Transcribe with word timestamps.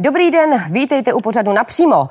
Dobrý 0.00 0.30
den, 0.30 0.50
vítejte 0.70 1.12
u 1.12 1.20
pořadu 1.20 1.52
napřímo. 1.52 2.08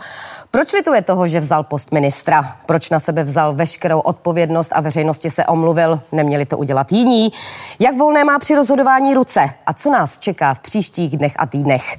Proč 0.51 0.73
lituje 0.73 1.01
toho, 1.01 1.27
že 1.27 1.39
vzal 1.39 1.63
post 1.63 1.91
ministra? 1.91 2.57
Proč 2.65 2.89
na 2.89 2.99
sebe 2.99 3.23
vzal 3.23 3.55
veškerou 3.55 3.99
odpovědnost 3.99 4.71
a 4.71 4.81
veřejnosti 4.81 5.29
se 5.29 5.45
omluvil? 5.45 5.99
Neměli 6.11 6.45
to 6.45 6.57
udělat 6.57 6.91
jiní? 6.91 7.31
Jak 7.79 7.97
volné 7.97 8.23
má 8.23 8.39
při 8.39 8.55
rozhodování 8.55 9.13
ruce? 9.13 9.49
A 9.65 9.73
co 9.73 9.91
nás 9.91 10.19
čeká 10.19 10.53
v 10.53 10.59
příštích 10.59 11.17
dnech 11.17 11.33
a 11.37 11.45
týdnech? 11.45 11.97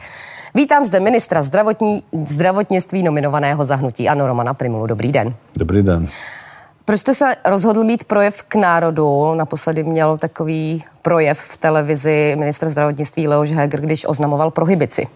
Vítám 0.55 0.85
zde 0.85 1.01
ministra 1.01 1.43
zdravotní, 1.43 2.03
zdravotnictví 2.25 3.03
nominovaného 3.03 3.65
zahnutí 3.65 4.09
Ano 4.09 4.27
Romana 4.27 4.55
Primulu. 4.55 4.87
Dobrý 4.87 5.13
den. 5.13 5.35
Dobrý 5.57 5.83
den. 5.83 6.09
Proč 6.85 7.01
jste 7.01 7.15
se 7.15 7.35
rozhodl 7.45 7.85
mít 7.85 8.05
projev 8.05 8.43
k 8.43 8.55
národu? 8.55 9.35
Naposledy 9.35 9.85
měl 9.85 10.19
takový 10.19 10.85
projev 11.03 11.39
v 11.39 11.57
televizi 11.57 12.37
ministr 12.39 12.69
zdravotnictví 12.69 13.29
Leoš 13.29 13.51
Heger, 13.53 13.81
když 13.81 14.09
oznamoval 14.09 14.51
prohibici. 14.51 15.07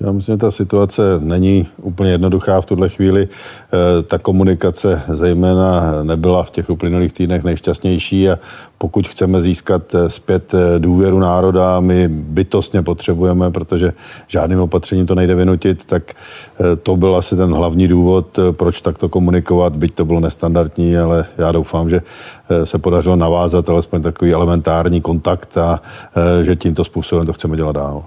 Já 0.00 0.12
myslím, 0.12 0.32
že 0.32 0.38
ta 0.38 0.50
situace 0.50 1.02
není 1.18 1.68
úplně 1.82 2.10
jednoduchá 2.10 2.60
v 2.60 2.66
tuhle 2.66 2.88
chvíli. 2.88 3.28
E, 3.28 4.02
ta 4.02 4.18
komunikace 4.18 5.02
zejména 5.08 6.02
nebyla 6.02 6.42
v 6.42 6.50
těch 6.50 6.70
uplynulých 6.70 7.12
týdnech 7.12 7.44
nejšťastnější 7.44 8.30
a 8.30 8.38
pokud 8.78 9.08
chceme 9.08 9.40
získat 9.40 9.94
e, 9.94 10.10
zpět 10.10 10.54
e, 10.54 10.78
důvěru 10.78 11.18
národa, 11.18 11.80
my 11.80 12.08
bytostně 12.08 12.82
potřebujeme, 12.82 13.50
protože 13.50 13.92
žádným 14.28 14.60
opatřením 14.60 15.06
to 15.06 15.14
nejde 15.14 15.34
vynutit, 15.34 15.84
tak 15.84 16.14
to 16.82 16.96
byl 16.96 17.16
asi 17.16 17.36
ten 17.36 17.54
hlavní 17.54 17.88
důvod, 17.88 18.38
proč 18.50 18.80
takto 18.80 19.08
komunikovat, 19.08 19.76
byť 19.76 19.94
to 19.94 20.04
bylo 20.04 20.20
nestandardní, 20.20 20.98
ale 20.98 21.26
já 21.38 21.52
doufám, 21.52 21.90
že 21.90 22.02
se 22.64 22.78
podařilo 22.78 23.16
navázat 23.16 23.68
alespoň 23.68 24.02
takový 24.02 24.32
elementární 24.32 25.00
kontakt 25.00 25.58
a 25.58 25.80
že 26.42 26.56
tímto 26.56 26.84
způsobem 26.84 27.26
to 27.26 27.32
chceme 27.32 27.56
dělat 27.56 27.72
dál. 27.72 28.04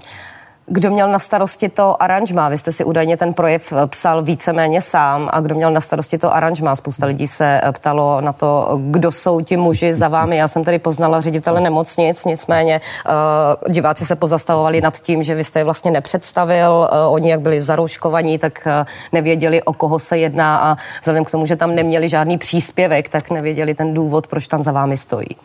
Kdo 0.66 0.90
měl 0.90 1.12
na 1.12 1.18
starosti 1.18 1.68
to 1.68 2.02
aranžma? 2.02 2.48
Vy 2.48 2.58
jste 2.58 2.72
si 2.72 2.84
údajně 2.84 3.16
ten 3.16 3.34
projev 3.34 3.72
eh, 3.72 3.86
psal 3.86 4.22
víceméně 4.22 4.80
sám. 4.80 5.28
A 5.32 5.40
kdo 5.40 5.54
měl 5.54 5.70
na 5.70 5.80
starosti 5.80 6.18
to 6.18 6.34
aranžma? 6.34 6.76
Spousta 6.76 7.06
lidí 7.06 7.26
se 7.26 7.60
eh, 7.64 7.72
ptalo 7.72 8.20
na 8.20 8.32
to, 8.32 8.80
kdo 8.90 9.12
jsou 9.12 9.40
ti 9.40 9.56
muži 9.56 9.94
za 9.94 10.08
vámi. 10.08 10.36
Já 10.36 10.48
jsem 10.48 10.64
tady 10.64 10.78
poznala 10.78 11.20
ředitele 11.20 11.60
nemocnic, 11.60 12.24
nicméně 12.24 12.80
uh, 13.06 13.72
diváci 13.72 14.06
se 14.06 14.16
pozastavovali 14.16 14.80
nad 14.80 15.00
tím, 15.00 15.22
že 15.22 15.34
vy 15.34 15.44
jste 15.44 15.60
je 15.60 15.64
vlastně 15.64 15.90
nepředstavil. 15.90 16.88
Uh, 16.92 17.14
oni, 17.14 17.30
jak 17.30 17.40
byli 17.40 17.62
zarouškovaní, 17.62 18.38
tak 18.38 18.66
uh, 18.66 18.86
nevěděli, 19.12 19.62
o 19.62 19.72
koho 19.72 19.98
se 19.98 20.18
jedná 20.18 20.56
a 20.58 20.76
vzhledem 21.00 21.24
k 21.24 21.30
tomu, 21.30 21.46
že 21.46 21.56
tam 21.56 21.74
neměli 21.74 22.08
žádný 22.08 22.38
příspěvek, 22.38 23.08
tak 23.08 23.30
nevěděli 23.30 23.74
ten 23.74 23.94
důvod, 23.94 24.26
proč 24.26 24.48
tam 24.48 24.62
za 24.62 24.72
vámi 24.72 24.96
stojí. 24.96 25.36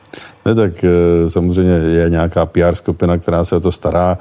Ne, 0.45 0.55
tak 0.55 0.71
samozřejmě 1.27 1.71
je 1.71 2.09
nějaká 2.09 2.45
PR 2.45 2.75
skupina, 2.75 3.17
která 3.17 3.45
se 3.45 3.55
o 3.55 3.59
to 3.59 3.71
stará. 3.71 4.17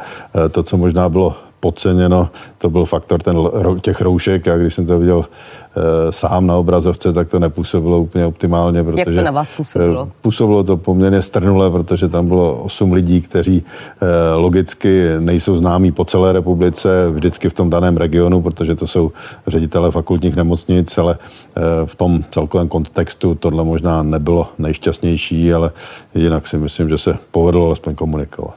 To, 0.50 0.62
co 0.62 0.76
možná 0.88 1.08
bylo 1.08 1.34
podceněno, 1.60 2.30
to 2.58 2.70
byl 2.70 2.84
faktor 2.84 3.22
ten, 3.22 3.36
těch 3.80 4.00
roušek 4.00 4.48
a 4.48 4.56
když 4.56 4.74
jsem 4.74 4.86
to 4.86 4.98
viděl 4.98 5.24
e, 5.24 6.12
sám 6.12 6.46
na 6.46 6.56
obrazovce, 6.56 7.12
tak 7.12 7.28
to 7.28 7.38
nepůsobilo 7.38 8.00
úplně 8.00 8.26
optimálně. 8.26 8.84
Protože, 8.84 9.00
Jak 9.00 9.14
to 9.14 9.22
na 9.22 9.30
vás 9.30 9.50
působilo? 9.50 10.08
E, 10.10 10.12
působilo 10.20 10.64
to 10.64 10.76
poměrně 10.76 11.22
strnule, 11.22 11.70
protože 11.70 12.08
tam 12.08 12.28
bylo 12.28 12.62
osm 12.62 12.92
lidí, 12.92 13.20
kteří 13.20 13.62
e, 14.00 14.34
logicky 14.34 15.04
nejsou 15.18 15.56
známí 15.56 15.92
po 15.92 16.04
celé 16.04 16.32
republice, 16.32 17.10
vždycky 17.10 17.48
v 17.48 17.54
tom 17.54 17.70
daném 17.70 17.96
regionu, 17.96 18.42
protože 18.42 18.74
to 18.74 18.86
jsou 18.86 19.12
ředitele 19.46 19.90
fakultních 19.90 20.36
nemocnic, 20.36 20.98
ale 20.98 21.18
e, 21.18 21.86
v 21.86 21.94
tom 21.96 22.22
celkovém 22.30 22.68
kontextu 22.68 23.34
tohle 23.34 23.64
možná 23.64 24.02
nebylo 24.02 24.48
nejšťastnější, 24.58 25.52
ale 25.52 25.70
jinak 26.14 26.46
si 26.46 26.58
myslím, 26.58 26.88
že 26.88 26.98
se 26.98 27.18
povedlo 27.30 27.66
alespoň 27.66 27.94
komunikovat. 27.94 28.54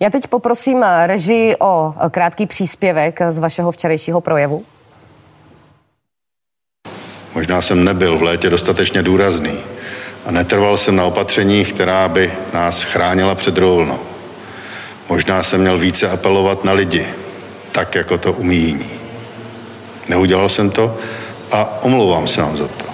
Já 0.00 0.10
teď 0.10 0.26
poprosím 0.26 0.84
režii 1.06 1.56
o 1.60 1.94
krátký 2.10 2.46
příspěvek 2.46 3.20
z 3.30 3.38
vašeho 3.38 3.72
včerejšího 3.72 4.20
projevu. 4.20 4.64
Možná 7.34 7.62
jsem 7.62 7.84
nebyl 7.84 8.18
v 8.18 8.22
létě 8.22 8.50
dostatečně 8.50 9.02
důrazný 9.02 9.58
a 10.26 10.30
netrval 10.30 10.76
jsem 10.76 10.96
na 10.96 11.04
opatřeních, 11.04 11.72
která 11.72 12.08
by 12.08 12.32
nás 12.52 12.82
chránila 12.82 13.34
před 13.34 13.58
rovnou. 13.58 13.98
Možná 15.08 15.42
jsem 15.42 15.60
měl 15.60 15.78
více 15.78 16.10
apelovat 16.10 16.64
na 16.64 16.72
lidi, 16.72 17.06
tak 17.72 17.94
jako 17.94 18.18
to 18.18 18.32
umí 18.32 18.56
jiní. 18.56 18.90
Neudělal 20.08 20.48
jsem 20.48 20.70
to 20.70 20.98
a 21.50 21.82
omlouvám 21.82 22.28
se 22.28 22.42
vám 22.42 22.56
za 22.56 22.68
to. 22.68 22.87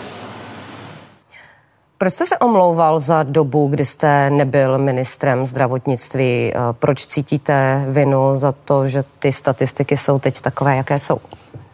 Proč 1.98 2.12
jste 2.12 2.26
se 2.26 2.38
omlouval 2.38 3.00
za 3.00 3.22
dobu, 3.22 3.68
kdy 3.68 3.84
jste 3.84 4.30
nebyl 4.30 4.78
ministrem 4.78 5.46
zdravotnictví? 5.46 6.24
Eh, 6.24 6.58
proč 6.78 7.06
cítíte 7.06 7.86
vinu 7.88 8.18
za 8.34 8.52
to, 8.52 8.88
že 8.88 9.04
ty 9.18 9.32
statistiky 9.32 9.96
jsou 9.96 10.18
teď 10.18 10.40
takové, 10.40 10.76
jaké 10.76 10.98
jsou? 10.98 11.16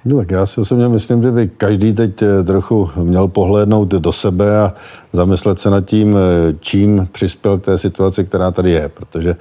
No, 0.04 0.16
tak 0.18 0.30
já 0.30 0.46
si 0.46 0.60
osobně 0.60 0.88
myslím, 0.88 1.22
že 1.22 1.30
by 1.30 1.48
každý 1.48 1.92
teď 1.92 2.22
eh, 2.22 2.44
trochu 2.44 2.90
měl 2.96 3.28
pohlédnout 3.28 3.88
do 3.88 4.12
sebe 4.12 4.60
a 4.60 4.74
zamyslet 5.12 5.58
se 5.58 5.70
nad 5.70 5.80
tím, 5.80 6.16
eh, 6.16 6.54
čím 6.60 7.08
přispěl 7.12 7.58
k 7.58 7.64
té 7.64 7.78
situaci, 7.78 8.24
která 8.24 8.50
tady 8.50 8.70
je, 8.70 8.88
protože 8.88 9.34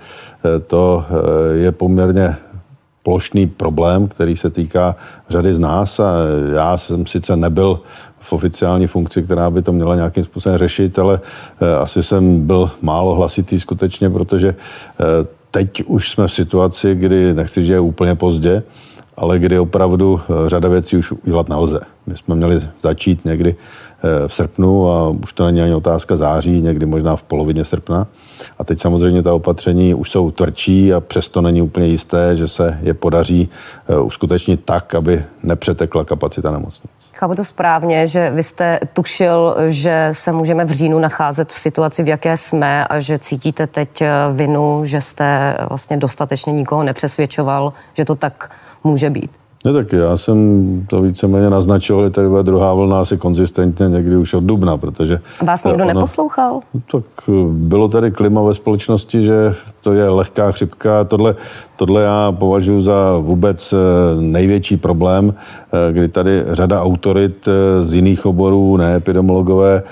to 0.68 1.06
je 1.54 1.72
poměrně 1.72 2.38
plošný 3.04 3.48
problém, 3.48 4.08
který 4.08 4.36
se 4.36 4.50
týká 4.50 4.96
řady 5.30 5.54
z 5.54 5.60
nás 5.60 6.00
a 6.00 6.12
já 6.54 6.78
jsem 6.78 7.06
sice 7.06 7.36
nebyl 7.36 7.80
v 8.20 8.34
oficiální 8.34 8.88
funkci, 8.88 9.24
která 9.24 9.50
by 9.50 9.62
to 9.62 9.72
měla 9.72 9.96
nějakým 9.96 10.24
způsobem 10.24 10.58
řešit, 10.58 11.00
ale 11.00 11.22
eh, 11.62 11.76
asi 11.76 12.04
jsem 12.04 12.48
byl 12.48 12.72
málo 12.82 13.16
hlasitý 13.16 13.60
skutečně, 13.60 14.10
protože 14.10 14.50
eh, 14.50 15.06
teď 15.52 15.84
už 15.84 16.10
jsme 16.10 16.28
v 16.28 16.34
situaci, 16.34 16.96
kdy 16.96 17.34
nechci, 17.34 17.64
že 17.64 17.74
je 17.74 17.80
úplně 17.80 18.16
pozdě, 18.16 18.64
ale 19.20 19.40
kdy 19.40 19.60
opravdu 19.60 20.22
eh, 20.22 20.50
řada 20.50 20.70
věcí 20.70 20.98
už 20.98 21.12
udělat 21.12 21.50
nelze. 21.50 21.80
My 22.06 22.16
jsme 22.16 22.36
měli 22.36 22.62
začít 22.80 23.26
někdy 23.26 23.56
v 24.28 24.34
srpnu 24.34 24.92
a 24.92 25.10
už 25.10 25.34
to 25.34 25.46
není 25.46 25.62
ani 25.62 25.74
otázka 25.74 26.16
září, 26.16 26.62
někdy 26.62 26.86
možná 26.86 27.16
v 27.16 27.24
polovině 27.24 27.66
srpna. 27.66 28.08
A 28.60 28.64
teď 28.64 28.82
samozřejmě 28.82 29.24
ta 29.24 29.34
opatření 29.34 29.94
už 29.94 30.12
jsou 30.12 30.32
tvrdší 30.32 30.94
a 30.94 31.00
přesto 31.00 31.42
není 31.42 31.62
úplně 31.62 31.88
jisté, 31.88 32.36
že 32.36 32.48
se 32.48 32.80
je 32.82 32.94
podaří 32.94 33.50
uskutečnit 34.04 34.62
tak, 34.66 34.96
aby 34.96 35.24
nepřetekla 35.44 36.04
kapacita 36.06 36.52
nemocnic. 36.52 36.92
Chápu 37.20 37.36
to 37.36 37.46
správně, 37.46 38.08
že 38.08 38.32
vy 38.32 38.44
jste 38.44 38.80
tušil, 38.94 39.56
že 39.68 40.10
se 40.12 40.32
můžeme 40.32 40.66
v 40.66 40.72
říjnu 40.72 41.00
nacházet 41.00 41.50
v 41.50 41.60
situaci, 41.60 42.04
v 42.04 42.08
jaké 42.08 42.38
jsme 42.38 42.86
a 42.86 43.00
že 43.00 43.20
cítíte 43.20 43.68
teď 43.68 44.02
eh, 44.02 44.12
vinu, 44.34 44.82
že 44.86 45.02
jste 45.02 45.58
vlastně 45.70 45.98
dostatečně 45.98 46.54
nikoho 46.54 46.84
nepřesvědčoval, 46.84 47.74
že 47.94 48.06
to 48.06 48.16
tak 48.16 48.52
může 48.84 49.10
být. 49.10 49.32
Ne, 49.66 49.74
tak 49.74 49.94
já 49.94 50.18
jsem 50.18 50.38
to 50.90 51.02
víceméně 51.02 51.50
naznačil, 51.50 52.04
že 52.04 52.10
tady 52.10 52.30
bude 52.30 52.44
druhá 52.44 52.74
vlna 52.74 53.02
asi 53.02 53.18
konzistentně 53.18 53.90
někdy 53.90 54.18
už 54.18 54.34
od 54.34 54.44
dubna, 54.44 54.78
protože... 54.78 55.20
Vás 55.46 55.64
někdo 55.64 55.84
ona, 55.84 55.94
neposlouchal? 55.94 56.60
Tak 56.92 57.04
eh, 57.30 57.32
bylo 57.50 57.88
tady 57.88 58.12
klima 58.12 58.42
ve 58.42 58.54
společnosti, 58.54 59.24
že 59.24 59.56
to 59.82 59.94
je 59.94 60.10
lehká 60.10 60.52
chřipka. 60.52 61.04
Tohle, 61.04 61.36
tohle 61.76 62.04
já 62.04 62.32
považuji 62.32 62.82
za 62.82 63.18
vůbec 63.18 63.74
eh, 63.74 63.78
největší 64.22 64.78
problém, 64.78 65.34
eh, 65.34 65.94
kdy 65.94 66.08
tady 66.08 66.44
řada 66.48 66.82
autorit 66.82 67.48
z 67.82 67.94
jiných 67.94 68.26
oborů, 68.26 68.78
ne 68.78 68.96
epidemiologové, 68.96 69.84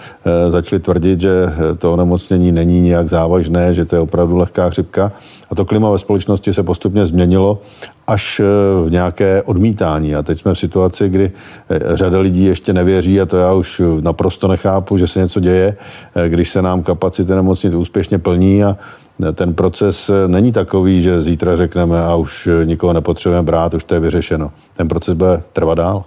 začali 0.49 0.79
tvrdit, 0.79 1.21
že 1.21 1.53
to 1.77 1.93
onemocnění 1.93 2.51
není 2.51 2.81
nijak 2.81 3.09
závažné, 3.09 3.73
že 3.73 3.85
to 3.85 3.95
je 3.95 4.01
opravdu 4.01 4.37
lehká 4.37 4.69
chřipka. 4.69 5.11
A 5.49 5.55
to 5.55 5.65
klima 5.65 5.91
ve 5.91 5.99
společnosti 5.99 6.53
se 6.53 6.63
postupně 6.63 7.05
změnilo 7.05 7.59
až 8.07 8.41
v 8.85 8.89
nějaké 8.89 9.43
odmítání. 9.43 10.15
A 10.15 10.23
teď 10.23 10.39
jsme 10.39 10.53
v 10.53 10.59
situaci, 10.59 11.09
kdy 11.09 11.31
eh, 11.69 11.79
řada 11.97 12.19
lidí 12.19 12.45
ještě 12.45 12.73
nevěří 12.73 13.21
a 13.21 13.25
to 13.25 13.37
já 13.37 13.53
už 13.53 13.81
naprosto 14.01 14.47
nechápu, 14.47 14.97
že 14.97 15.07
se 15.07 15.19
něco 15.19 15.39
děje, 15.39 15.75
eh, 16.15 16.29
když 16.29 16.49
se 16.49 16.61
nám 16.61 16.83
kapacity 16.83 17.31
nemocnic 17.31 17.73
úspěšně 17.73 18.19
plní 18.19 18.63
a 18.63 18.77
eh, 18.77 19.06
ten 19.33 19.53
proces 19.53 20.11
není 20.27 20.51
takový, 20.51 21.01
že 21.01 21.21
zítra 21.21 21.55
řekneme 21.55 22.03
a 22.03 22.15
už 22.15 22.49
nikoho 22.63 22.93
nepotřebujeme 22.93 23.45
brát, 23.45 23.73
už 23.73 23.83
to 23.83 23.93
je 23.93 23.99
vyřešeno. 23.99 24.51
Ten 24.73 24.87
proces 24.87 25.13
bude 25.13 25.43
trvat 25.53 25.75
dál. 25.75 26.03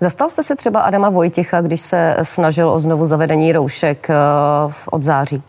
Zastal 0.00 0.28
jste 0.28 0.42
se 0.42 0.56
třeba 0.56 0.80
Adama 0.80 1.10
Vojticha, 1.10 1.60
když 1.60 1.80
se 1.80 2.16
snažil 2.22 2.70
o 2.70 2.78
znovu 2.78 3.06
zavedení 3.06 3.52
roušek 3.52 4.08
od 4.90 5.02
září? 5.02 5.42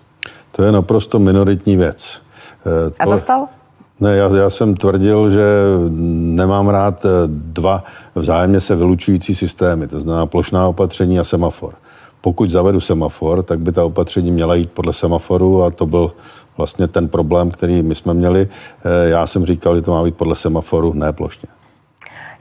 To 0.52 0.64
je 0.64 0.72
naprosto 0.72 1.20
minoritní 1.20 1.78
věc. 1.78 2.22
A 3.00 3.06
zastal? 3.06 3.48
Ne, 4.02 4.16
já, 4.16 4.36
já 4.36 4.50
jsem 4.50 4.76
tvrdil, 4.76 5.30
že 5.30 5.46
nemám 6.36 6.70
rád 6.70 7.06
eh, 7.06 7.10
dva 7.28 7.84
vzájemně 8.16 8.62
se 8.62 8.76
vylučující 8.76 9.36
systémy, 9.36 9.88
to 9.88 10.00
znamená 10.00 10.26
plošná 10.26 10.68
opatření 10.68 11.20
a 11.20 11.24
semafor. 11.24 11.74
Pokud 12.22 12.50
zavedu 12.50 12.80
semafor, 12.80 13.44
tak 13.44 13.60
by 13.60 13.72
ta 13.72 13.84
opatření 13.84 14.32
měla 14.32 14.56
jít 14.56 14.72
podle 14.72 14.94
semaforu 14.94 15.64
a 15.64 15.72
to 15.72 15.86
byl 15.86 16.12
vlastně 16.58 16.88
ten 16.88 17.08
problém, 17.08 17.52
který 17.52 17.84
my 17.84 17.96
jsme 17.96 18.14
měli. 18.14 18.48
Eh, 18.86 19.10
já 19.10 19.28
jsem 19.28 19.46
říkal, 19.46 19.76
že 19.76 19.82
to 19.82 19.92
má 19.92 20.04
být 20.04 20.16
podle 20.16 20.36
semaforu, 20.36 20.94
ne 20.94 21.14
plošně. 21.14 21.50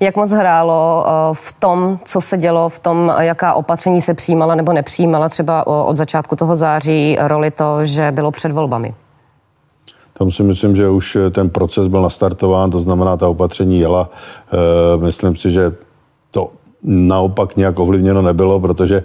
Jak 0.00 0.16
moc 0.16 0.30
hrálo 0.30 1.06
eh, 1.06 1.10
v 1.32 1.52
tom, 1.52 1.98
co 2.04 2.20
se 2.20 2.38
dělo, 2.38 2.68
v 2.68 2.78
tom, 2.78 3.12
jaká 3.18 3.54
opatření 3.54 4.00
se 4.00 4.14
přijímala 4.14 4.54
nebo 4.54 4.72
nepřijímala 4.72 5.28
třeba 5.28 5.66
od 5.66 5.96
začátku 5.96 6.36
toho 6.36 6.56
září 6.56 7.18
roli 7.20 7.50
to, 7.50 7.84
že 7.84 8.12
bylo 8.12 8.30
před 8.30 8.52
volbami? 8.52 8.94
Tam 10.12 10.30
si 10.30 10.42
myslím, 10.42 10.76
že 10.76 10.88
už 10.88 11.18
ten 11.30 11.50
proces 11.50 11.88
byl 11.88 12.02
nastartován, 12.02 12.70
to 12.70 12.80
znamená, 12.80 13.16
ta 13.16 13.28
opatření 13.28 13.80
jela. 13.80 14.10
Myslím 14.96 15.36
si, 15.36 15.50
že 15.50 15.72
to 16.30 16.50
naopak 16.82 17.56
nějak 17.56 17.78
ovlivněno 17.78 18.22
nebylo, 18.22 18.60
protože 18.60 19.02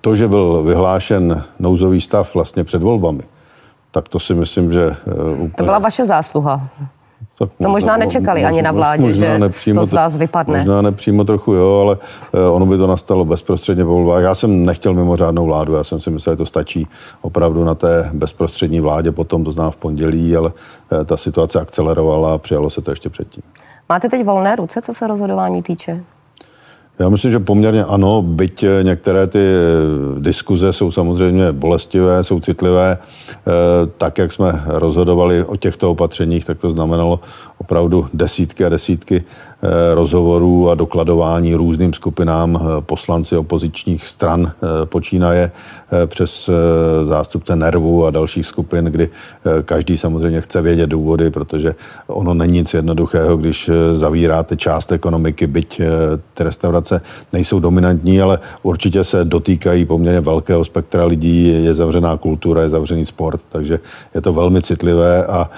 to, 0.00 0.16
že 0.16 0.28
byl 0.28 0.62
vyhlášen 0.62 1.42
nouzový 1.58 2.00
stav 2.00 2.34
vlastně 2.34 2.64
před 2.64 2.82
volbami, 2.82 3.22
tak 3.96 4.08
to 4.08 4.20
si 4.20 4.34
myslím, 4.34 4.72
že 4.72 4.96
úplně... 5.32 5.52
To 5.56 5.64
byla 5.64 5.78
vaše 5.78 6.06
zásluha. 6.06 6.68
Tak 7.38 7.48
to 7.62 7.68
možná 7.68 7.96
nečekali 7.96 8.40
možná, 8.40 8.48
ani 8.48 8.62
na 8.62 8.72
vládě, 8.72 9.02
možná 9.02 9.48
že 9.48 9.74
to 9.74 9.86
z 9.86 9.92
vás 9.92 10.16
vypadne. 10.16 10.58
Možná 10.58 10.82
nepřímo 10.82 11.24
trochu, 11.24 11.52
jo, 11.52 11.80
ale 11.80 11.98
eh, 12.34 12.48
ono 12.48 12.66
by 12.66 12.76
to 12.76 12.86
nastalo 12.86 13.24
bezprostředně 13.24 13.84
po 13.84 13.90
volbách. 13.90 14.22
Já 14.22 14.34
jsem 14.34 14.64
nechtěl 14.64 14.94
mimořádnou 14.94 15.44
vládu, 15.44 15.74
já 15.74 15.84
jsem 15.84 16.00
si 16.00 16.10
myslel, 16.10 16.32
že 16.32 16.36
to 16.36 16.46
stačí 16.46 16.88
opravdu 17.20 17.64
na 17.64 17.74
té 17.74 18.10
bezprostřední 18.12 18.80
vládě, 18.80 19.12
potom 19.12 19.44
to 19.44 19.52
znám 19.52 19.70
v 19.70 19.76
pondělí, 19.76 20.36
ale 20.36 20.52
eh, 20.92 21.04
ta 21.04 21.16
situace 21.16 21.60
akcelerovala 21.60 22.34
a 22.34 22.38
přijalo 22.38 22.70
se 22.70 22.82
to 22.82 22.90
ještě 22.90 23.08
předtím. 23.08 23.42
Máte 23.88 24.08
teď 24.08 24.24
volné 24.24 24.56
ruce, 24.56 24.82
co 24.82 24.94
se 24.94 25.06
rozhodování 25.06 25.62
týče? 25.62 26.04
Já 26.98 27.08
myslím, 27.08 27.30
že 27.30 27.38
poměrně 27.38 27.84
ano, 27.84 28.22
byť 28.22 28.62
eh, 28.62 28.82
některé 28.82 29.26
ty 29.26 29.38
eh, 29.38 30.20
diskuze 30.20 30.72
jsou 30.72 30.90
samozřejmě 30.90 31.52
bolestivé, 31.52 32.24
jsou 32.24 32.40
citlivé. 32.40 32.98
Eh, 32.98 33.42
tak, 33.98 34.18
jak 34.18 34.32
jsme 34.32 34.62
rozhodovali 34.66 35.44
o 35.44 35.56
těchto 35.56 35.90
opatřeních, 35.90 36.44
tak 36.44 36.58
to 36.58 36.70
znamenalo 36.70 37.20
opravdu 37.58 38.06
desítky 38.14 38.64
a 38.64 38.68
desítky 38.68 39.24
rozhovorů 39.94 40.70
a 40.70 40.74
dokladování 40.74 41.54
různým 41.54 41.92
skupinám 41.92 42.60
poslanci 42.80 43.36
opozičních 43.36 44.06
stran 44.06 44.52
počínaje 44.84 45.50
přes 46.06 46.50
zástupce 47.04 47.56
nervu 47.56 48.06
a 48.06 48.10
dalších 48.10 48.46
skupin, 48.46 48.84
kdy 48.84 49.08
každý 49.64 49.96
samozřejmě 49.96 50.40
chce 50.40 50.62
vědět 50.62 50.86
důvody, 50.86 51.30
protože 51.30 51.74
ono 52.06 52.34
není 52.34 52.56
nic 52.56 52.74
jednoduchého, 52.74 53.36
když 53.36 53.70
zavíráte 53.92 54.56
část 54.56 54.92
ekonomiky, 54.92 55.46
byť 55.46 55.80
ty 56.34 56.44
restaurace 56.44 57.00
nejsou 57.32 57.60
dominantní, 57.60 58.20
ale 58.20 58.38
určitě 58.62 59.04
se 59.04 59.24
dotýkají 59.24 59.84
poměrně 59.84 60.20
velkého 60.20 60.64
spektra 60.64 61.04
lidí. 61.04 61.64
Je 61.64 61.74
zavřená 61.74 62.16
kultura, 62.16 62.62
je 62.62 62.68
zavřený 62.68 63.06
sport, 63.06 63.40
takže 63.48 63.78
je 64.14 64.20
to 64.20 64.32
velmi 64.32 64.62
citlivé 64.62 65.26
a 65.26 65.50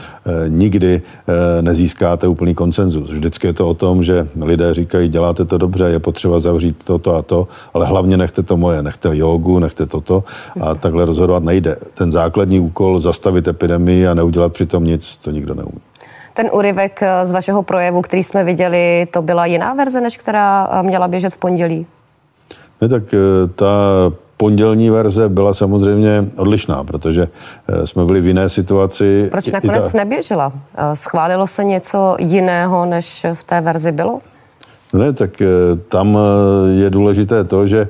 nikdy 0.48 1.02
e, 1.58 1.62
nezískáte 1.88 2.28
úplný 2.28 2.52
konsenzus. 2.52 3.10
Vždycky 3.10 3.46
je 3.46 3.52
to 3.52 3.68
o 3.68 3.74
tom, 3.74 4.04
že 4.04 4.28
lidé 4.36 4.74
říkají, 4.74 5.08
děláte 5.08 5.44
to 5.44 5.58
dobře, 5.58 5.84
je 5.84 5.98
potřeba 5.98 6.40
zavřít 6.40 6.84
toto 6.84 7.14
a 7.16 7.22
to, 7.22 7.48
ale 7.74 7.86
hlavně 7.86 8.16
nechte 8.16 8.42
to 8.42 8.56
moje, 8.56 8.82
nechte 8.82 9.16
jogu, 9.16 9.58
nechte 9.58 9.86
toto 9.86 10.24
a 10.60 10.74
takhle 10.74 11.04
rozhodovat 11.04 11.44
nejde. 11.44 11.76
Ten 11.94 12.12
základní 12.12 12.60
úkol 12.60 13.00
zastavit 13.00 13.48
epidemii 13.48 14.06
a 14.06 14.14
neudělat 14.14 14.52
přitom 14.52 14.84
nic, 14.84 15.16
to 15.16 15.30
nikdo 15.30 15.54
neumí 15.54 15.80
ten 16.34 16.50
úryvek 16.52 17.02
eh, 17.02 17.26
z 17.26 17.32
vašeho 17.32 17.62
projevu, 17.62 18.02
který 18.02 18.22
jsme 18.22 18.44
viděli, 18.44 19.06
to 19.10 19.22
byla 19.22 19.46
jiná 19.46 19.74
verze, 19.74 20.00
než 20.00 20.16
která 20.16 20.68
eh, 20.70 20.82
měla 20.82 21.08
běžet 21.08 21.34
v 21.34 21.38
pondělí? 21.38 21.86
Ne, 22.80 22.88
tak 22.88 23.02
eh, 23.14 23.18
ta 23.54 23.66
pondělní 24.38 24.90
verze 24.90 25.28
byla 25.28 25.54
samozřejmě 25.54 26.24
odlišná, 26.36 26.84
protože 26.84 27.28
jsme 27.84 28.04
byli 28.04 28.20
v 28.20 28.26
jiné 28.26 28.48
situaci. 28.48 29.28
Proč 29.30 29.50
nakonec 29.50 29.92
ta... 29.92 29.98
neběžela? 29.98 30.52
Schválilo 30.94 31.46
se 31.46 31.64
něco 31.64 32.16
jiného, 32.18 32.86
než 32.86 33.26
v 33.34 33.44
té 33.44 33.60
verzi 33.60 33.92
bylo? 33.92 34.20
Ne, 34.92 35.12
tak 35.12 35.30
tam 35.88 36.18
je 36.74 36.90
důležité 36.90 37.44
to, 37.44 37.66
že 37.66 37.88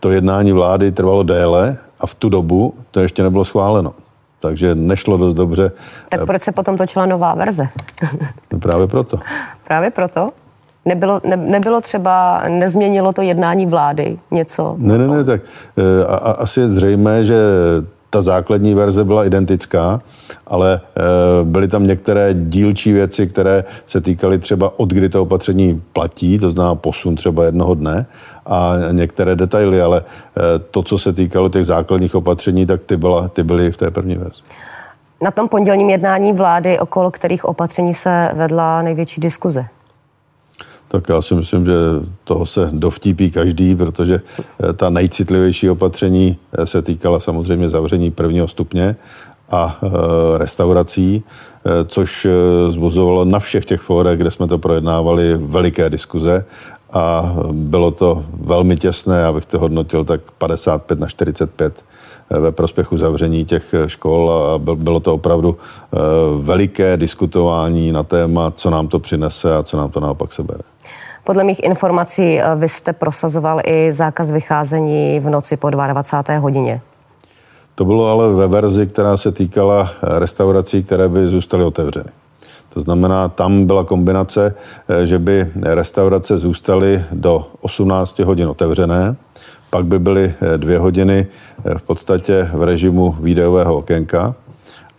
to 0.00 0.10
jednání 0.10 0.52
vlády 0.52 0.92
trvalo 0.92 1.22
déle 1.22 1.76
a 2.00 2.06
v 2.06 2.14
tu 2.14 2.28
dobu 2.28 2.74
to 2.90 3.00
ještě 3.00 3.22
nebylo 3.22 3.44
schváleno 3.44 3.94
takže 4.42 4.74
nešlo 4.74 5.16
dost 5.16 5.34
dobře. 5.34 5.72
Tak 6.08 6.26
proč 6.26 6.42
se 6.42 6.52
potom 6.52 6.76
točila 6.76 7.06
nová 7.06 7.34
verze? 7.34 7.68
No 8.52 8.58
právě 8.58 8.86
proto. 8.86 9.18
Právě 9.64 9.90
proto? 9.90 10.30
Nebylo, 10.84 11.20
ne, 11.24 11.36
nebylo 11.36 11.80
třeba, 11.80 12.42
nezměnilo 12.48 13.12
to 13.12 13.22
jednání 13.22 13.66
vlády 13.66 14.18
něco? 14.30 14.74
Ne, 14.78 14.98
ne, 14.98 15.08
ne, 15.08 15.24
tak 15.24 15.40
e, 15.76 16.04
a, 16.04 16.16
a, 16.16 16.32
asi 16.32 16.60
je 16.60 16.68
zřejmé, 16.68 17.24
že 17.24 17.36
ta 18.10 18.22
základní 18.22 18.74
verze 18.74 19.04
byla 19.04 19.24
identická, 19.24 19.98
ale 20.46 20.74
e, 20.74 20.80
byly 21.44 21.68
tam 21.68 21.86
některé 21.86 22.34
dílčí 22.34 22.92
věci, 22.92 23.26
které 23.26 23.64
se 23.86 24.00
týkaly 24.00 24.38
třeba 24.38 24.78
od 24.78 24.88
kdy 24.88 25.08
to 25.08 25.22
opatření 25.22 25.82
platí, 25.92 26.38
to 26.38 26.50
znamená 26.50 26.74
posun 26.74 27.14
třeba 27.16 27.44
jednoho 27.44 27.74
dne 27.74 28.06
a 28.46 28.72
některé 28.92 29.36
detaily, 29.36 29.82
ale 29.82 29.98
e, 29.98 30.58
to, 30.58 30.82
co 30.82 30.98
se 30.98 31.12
týkalo 31.12 31.48
těch 31.48 31.66
základních 31.66 32.14
opatření, 32.14 32.66
tak 32.66 32.82
ty, 32.82 32.96
byla, 32.96 33.28
ty 33.28 33.42
byly 33.42 33.72
v 33.72 33.76
té 33.76 33.90
první 33.90 34.14
verzi. 34.14 34.42
Na 35.22 35.30
tom 35.30 35.48
pondělním 35.48 35.90
jednání 35.90 36.32
vlády, 36.32 36.78
okolo 36.78 37.10
kterých 37.10 37.44
opatření 37.44 37.94
se 37.94 38.30
vedla 38.34 38.82
největší 38.82 39.20
diskuze? 39.20 39.64
Tak 40.92 41.08
já 41.08 41.22
si 41.22 41.34
myslím, 41.34 41.66
že 41.66 41.72
toho 42.24 42.46
se 42.46 42.68
dovtípí 42.72 43.30
každý, 43.30 43.76
protože 43.76 44.20
eh, 44.20 44.72
ta 44.72 44.90
nejcitlivější 44.90 45.70
opatření 45.70 46.36
eh, 46.52 46.66
se 46.66 46.82
týkala 46.82 47.20
samozřejmě 47.20 47.68
zavření 47.68 48.10
prvního 48.10 48.48
stupně 48.48 48.96
a 49.50 49.78
eh, 49.82 49.88
restaurací, 50.38 51.24
což 51.86 52.26
zbuzovalo 52.68 53.24
na 53.24 53.38
všech 53.38 53.64
těch 53.64 53.80
fórech, 53.80 54.18
kde 54.18 54.30
jsme 54.30 54.46
to 54.46 54.58
projednávali, 54.58 55.36
veliké 55.36 55.90
diskuze 55.90 56.44
a 56.92 57.34
bylo 57.52 57.90
to 57.90 58.24
velmi 58.34 58.76
těsné, 58.76 59.20
já 59.20 59.32
bych 59.32 59.46
to 59.46 59.58
hodnotil 59.58 60.04
tak 60.04 60.20
55 60.38 61.00
na 61.00 61.06
45 61.06 61.84
ve 62.30 62.52
prospěchu 62.52 62.96
zavření 62.96 63.44
těch 63.44 63.74
škol 63.86 64.32
a 64.32 64.58
bylo 64.58 65.00
to 65.00 65.14
opravdu 65.14 65.56
veliké 66.40 66.96
diskutování 66.96 67.92
na 67.92 68.02
téma, 68.02 68.50
co 68.50 68.70
nám 68.70 68.88
to 68.88 68.98
přinese 68.98 69.56
a 69.56 69.62
co 69.62 69.76
nám 69.76 69.90
to 69.90 70.00
naopak 70.00 70.32
sebere. 70.32 70.71
Podle 71.24 71.44
mých 71.44 71.64
informací 71.64 72.40
eh, 72.40 72.56
vy 72.56 72.68
jste 72.68 72.92
prosazoval 72.92 73.60
i 73.64 73.92
zákaz 73.92 74.32
vycházení 74.32 75.20
v 75.20 75.30
noci 75.30 75.56
po 75.56 75.70
22. 75.70 76.38
hodině. 76.38 76.80
To 77.74 77.84
bylo 77.84 78.06
ale 78.06 78.32
ve 78.32 78.46
verzi, 78.46 78.86
která 78.86 79.16
se 79.16 79.32
týkala 79.32 79.90
eh, 79.90 80.18
restaurací, 80.18 80.84
které 80.84 81.08
by 81.08 81.28
zůstaly 81.28 81.64
otevřeny. 81.64 82.10
To 82.74 82.80
znamená, 82.80 83.28
tam 83.28 83.66
byla 83.66 83.84
kombinace, 83.84 84.54
eh, 84.88 85.06
že 85.06 85.18
by 85.18 85.48
restaurace 85.62 86.38
zůstaly 86.38 87.04
do 87.12 87.46
18 87.60 88.18
hodin 88.18 88.48
otevřené, 88.48 89.16
pak 89.70 89.86
by 89.86 89.98
byly 89.98 90.34
dvě 90.56 90.78
hodiny 90.78 91.26
v 91.76 91.82
podstatě 91.82 92.50
v 92.52 92.62
režimu 92.62 93.16
videového 93.20 93.76
okénka 93.76 94.34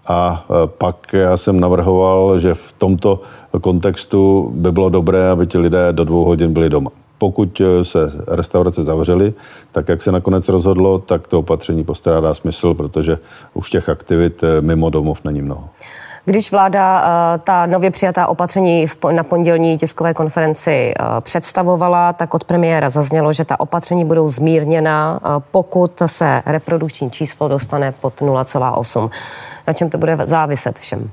a 0.07 0.45
e, 0.49 0.67
pak 0.67 1.13
já 1.13 1.37
jsem 1.37 1.59
navrhoval, 1.59 2.39
že 2.39 2.53
v 2.53 2.73
tomto 2.77 3.21
kontextu 3.61 4.51
by 4.55 4.71
bylo 4.71 4.89
dobré, 4.89 5.29
aby 5.29 5.47
ti 5.47 5.57
lidé 5.57 5.93
do 5.93 6.03
dvou 6.03 6.23
hodin 6.23 6.53
byli 6.53 6.69
doma. 6.69 6.89
Pokud 7.17 7.61
e, 7.61 7.85
se 7.85 8.11
restaurace 8.27 8.83
zavřely, 8.83 9.33
tak 9.71 9.89
jak 9.89 10.01
se 10.01 10.11
nakonec 10.11 10.49
rozhodlo, 10.49 10.99
tak 10.99 11.27
to 11.27 11.39
opatření 11.39 11.83
postrádá 11.83 12.33
smysl, 12.33 12.73
protože 12.73 13.17
už 13.53 13.69
těch 13.69 13.89
aktivit 13.89 14.43
e, 14.43 14.61
mimo 14.61 14.89
domov 14.89 15.19
není 15.23 15.41
mnoho. 15.41 15.69
Když 16.25 16.51
vláda 16.51 17.01
eh, 17.01 17.37
ta 17.37 17.65
nově 17.65 17.91
přijatá 17.91 18.27
opatření 18.27 18.85
na 19.11 19.23
pondělní 19.23 19.77
tiskové 19.77 20.13
konferenci 20.13 20.93
eh, 20.99 21.03
představovala, 21.21 22.13
tak 22.13 22.33
od 22.33 22.43
premiéra 22.43 22.89
zaznělo, 22.89 23.33
že 23.33 23.45
ta 23.45 23.59
opatření 23.59 24.05
budou 24.05 24.29
zmírněna, 24.29 25.19
eh, 25.23 25.27
pokud 25.51 25.91
se 26.05 26.41
reprodukční 26.45 27.11
číslo 27.11 27.47
dostane 27.47 27.93
pod 28.01 28.21
0,8. 28.21 29.09
Na 29.67 29.73
čem 29.73 29.89
to 29.89 29.97
bude 29.97 30.17
záviset 30.23 30.79
všem? 30.79 31.09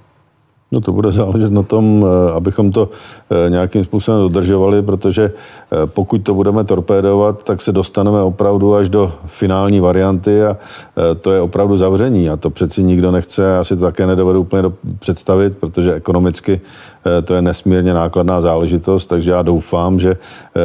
No 0.72 0.80
to 0.80 0.92
bude 0.92 1.12
záležet 1.12 1.52
na 1.52 1.62
tom, 1.62 2.06
abychom 2.36 2.72
to 2.72 2.88
nějakým 3.48 3.84
způsobem 3.84 4.20
dodržovali, 4.20 4.82
protože 4.82 5.32
pokud 5.86 6.18
to 6.18 6.34
budeme 6.34 6.64
torpédovat, 6.64 7.44
tak 7.44 7.60
se 7.60 7.72
dostaneme 7.72 8.22
opravdu 8.22 8.74
až 8.74 8.88
do 8.88 9.12
finální 9.26 9.80
varianty 9.80 10.44
a 10.44 10.56
to 11.20 11.32
je 11.32 11.40
opravdu 11.40 11.76
zavření 11.76 12.30
a 12.30 12.36
to 12.36 12.50
přeci 12.50 12.82
nikdo 12.82 13.10
nechce. 13.10 13.42
Já 13.42 13.64
si 13.64 13.76
to 13.76 13.82
také 13.82 14.06
nedovedu 14.06 14.40
úplně 14.40 14.62
představit, 14.98 15.56
protože 15.58 15.94
ekonomicky 15.94 16.60
to 17.24 17.34
je 17.34 17.42
nesmírně 17.42 17.94
nákladná 17.94 18.40
záležitost, 18.40 19.06
takže 19.06 19.30
já 19.30 19.42
doufám, 19.42 19.98
že 19.98 20.16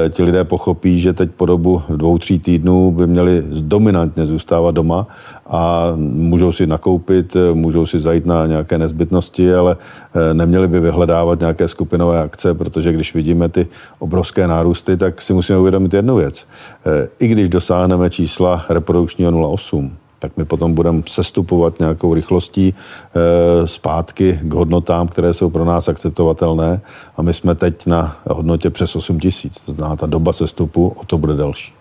ti 0.10 0.24
lidé 0.24 0.44
pochopí, 0.44 1.00
že 1.00 1.14
teď 1.14 1.32
po 1.32 1.46
dobu 1.46 1.82
dvou, 1.90 2.18
tří 2.18 2.40
týdnů 2.40 2.92
by 2.92 3.08
měli 3.08 3.44
dominantně 3.50 4.28
zůstávat 4.28 4.76
doma 4.76 5.08
a 5.48 5.94
můžou 5.98 6.52
si 6.52 6.68
nakoupit, 6.68 7.38
můžou 7.54 7.86
si 7.86 8.00
zajít 8.00 8.26
na 8.26 8.46
nějaké 8.46 8.78
nezbytnosti, 8.78 9.54
ale 9.54 9.78
eh, 10.14 10.34
neměli 10.34 10.68
by 10.68 10.80
vyhledávat 10.80 11.40
nějaké 11.40 11.68
skupinové 11.68 12.22
akce, 12.22 12.54
protože 12.54 12.92
když 12.92 13.14
vidíme 13.14 13.50
ty 13.50 13.68
obrovské 14.00 14.48
nárůsty, 14.48 14.95
tak 14.98 15.22
si 15.22 15.34
musíme 15.34 15.58
uvědomit 15.58 15.94
jednu 15.94 16.16
věc. 16.16 16.48
Eh, 16.86 17.10
I 17.20 17.28
když 17.28 17.50
dosáhneme 17.50 18.10
čísla 18.10 18.66
reprodukčního 18.70 19.32
0,8, 19.32 19.92
tak 20.20 20.38
my 20.38 20.46
potom 20.46 20.74
budeme 20.74 21.04
sestupovat 21.08 21.80
nějakou 21.80 22.14
rychlostí 22.14 22.74
e, 22.74 23.68
zpátky 23.68 24.40
k 24.44 24.54
hodnotám, 24.54 25.08
které 25.08 25.34
jsou 25.34 25.50
pro 25.50 25.66
nás 25.66 25.88
akceptovatelné 25.88 26.82
a 27.18 27.22
my 27.22 27.34
jsme 27.34 27.56
teď 27.56 27.86
na 27.86 28.18
hodnotě 28.28 28.70
přes 28.70 28.96
8 28.96 29.20
tisíc. 29.20 29.60
To 29.60 29.72
znamená, 29.72 29.96
ta 29.96 30.06
doba 30.06 30.34
sestupu 30.34 30.94
o 30.98 31.06
to 31.06 31.18
bude 31.18 31.34
delší. 31.34 31.74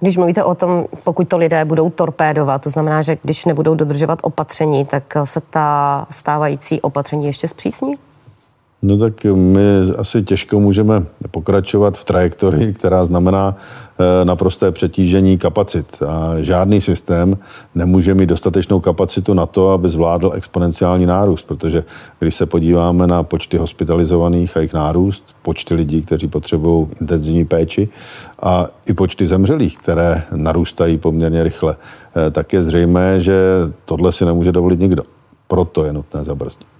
Když 0.00 0.16
mluvíte 0.16 0.44
o 0.44 0.54
tom, 0.54 0.84
pokud 1.04 1.28
to 1.28 1.38
lidé 1.38 1.64
budou 1.64 1.90
torpédovat, 1.90 2.62
to 2.62 2.70
znamená, 2.70 3.02
že 3.02 3.16
když 3.22 3.44
nebudou 3.44 3.74
dodržovat 3.74 4.18
opatření, 4.22 4.84
tak 4.84 5.16
se 5.24 5.40
ta 5.50 6.06
stávající 6.10 6.80
opatření 6.80 7.26
ještě 7.26 7.48
zpřísní? 7.48 7.94
No 8.84 8.96
tak 8.98 9.24
my 9.24 9.60
asi 9.96 10.22
těžko 10.22 10.60
můžeme 10.60 11.06
pokračovat 11.30 11.98
v 11.98 12.04
trajektorii, 12.04 12.72
která 12.72 13.04
znamená 13.04 13.56
eh, 13.98 14.24
naprosté 14.24 14.72
přetížení 14.72 15.38
kapacit. 15.38 16.02
A 16.08 16.34
žádný 16.40 16.80
systém 16.80 17.38
nemůže 17.74 18.14
mít 18.14 18.26
dostatečnou 18.26 18.80
kapacitu 18.80 19.34
na 19.34 19.46
to, 19.46 19.70
aby 19.70 19.88
zvládl 19.88 20.30
exponenciální 20.34 21.06
nárůst, 21.06 21.46
protože 21.46 21.84
když 22.18 22.34
se 22.34 22.46
podíváme 22.46 23.06
na 23.06 23.22
počty 23.22 23.56
hospitalizovaných 23.56 24.56
a 24.56 24.60
jejich 24.60 24.74
nárůst, 24.74 25.34
počty 25.42 25.74
lidí, 25.74 26.02
kteří 26.02 26.28
potřebují 26.28 26.86
intenzivní 27.00 27.44
péči 27.44 27.88
a 28.42 28.66
i 28.88 28.92
počty 28.92 29.26
zemřelých, 29.26 29.78
které 29.78 30.22
narůstají 30.34 30.98
poměrně 30.98 31.44
rychle, 31.44 31.76
eh, 32.26 32.30
tak 32.30 32.52
je 32.52 32.62
zřejmé, 32.62 33.20
že 33.20 33.34
tohle 33.84 34.12
si 34.12 34.24
nemůže 34.24 34.52
dovolit 34.52 34.80
nikdo. 34.80 35.02
Proto 35.48 35.84
je 35.84 35.92
nutné 35.92 36.24
zabrzdit. 36.24 36.71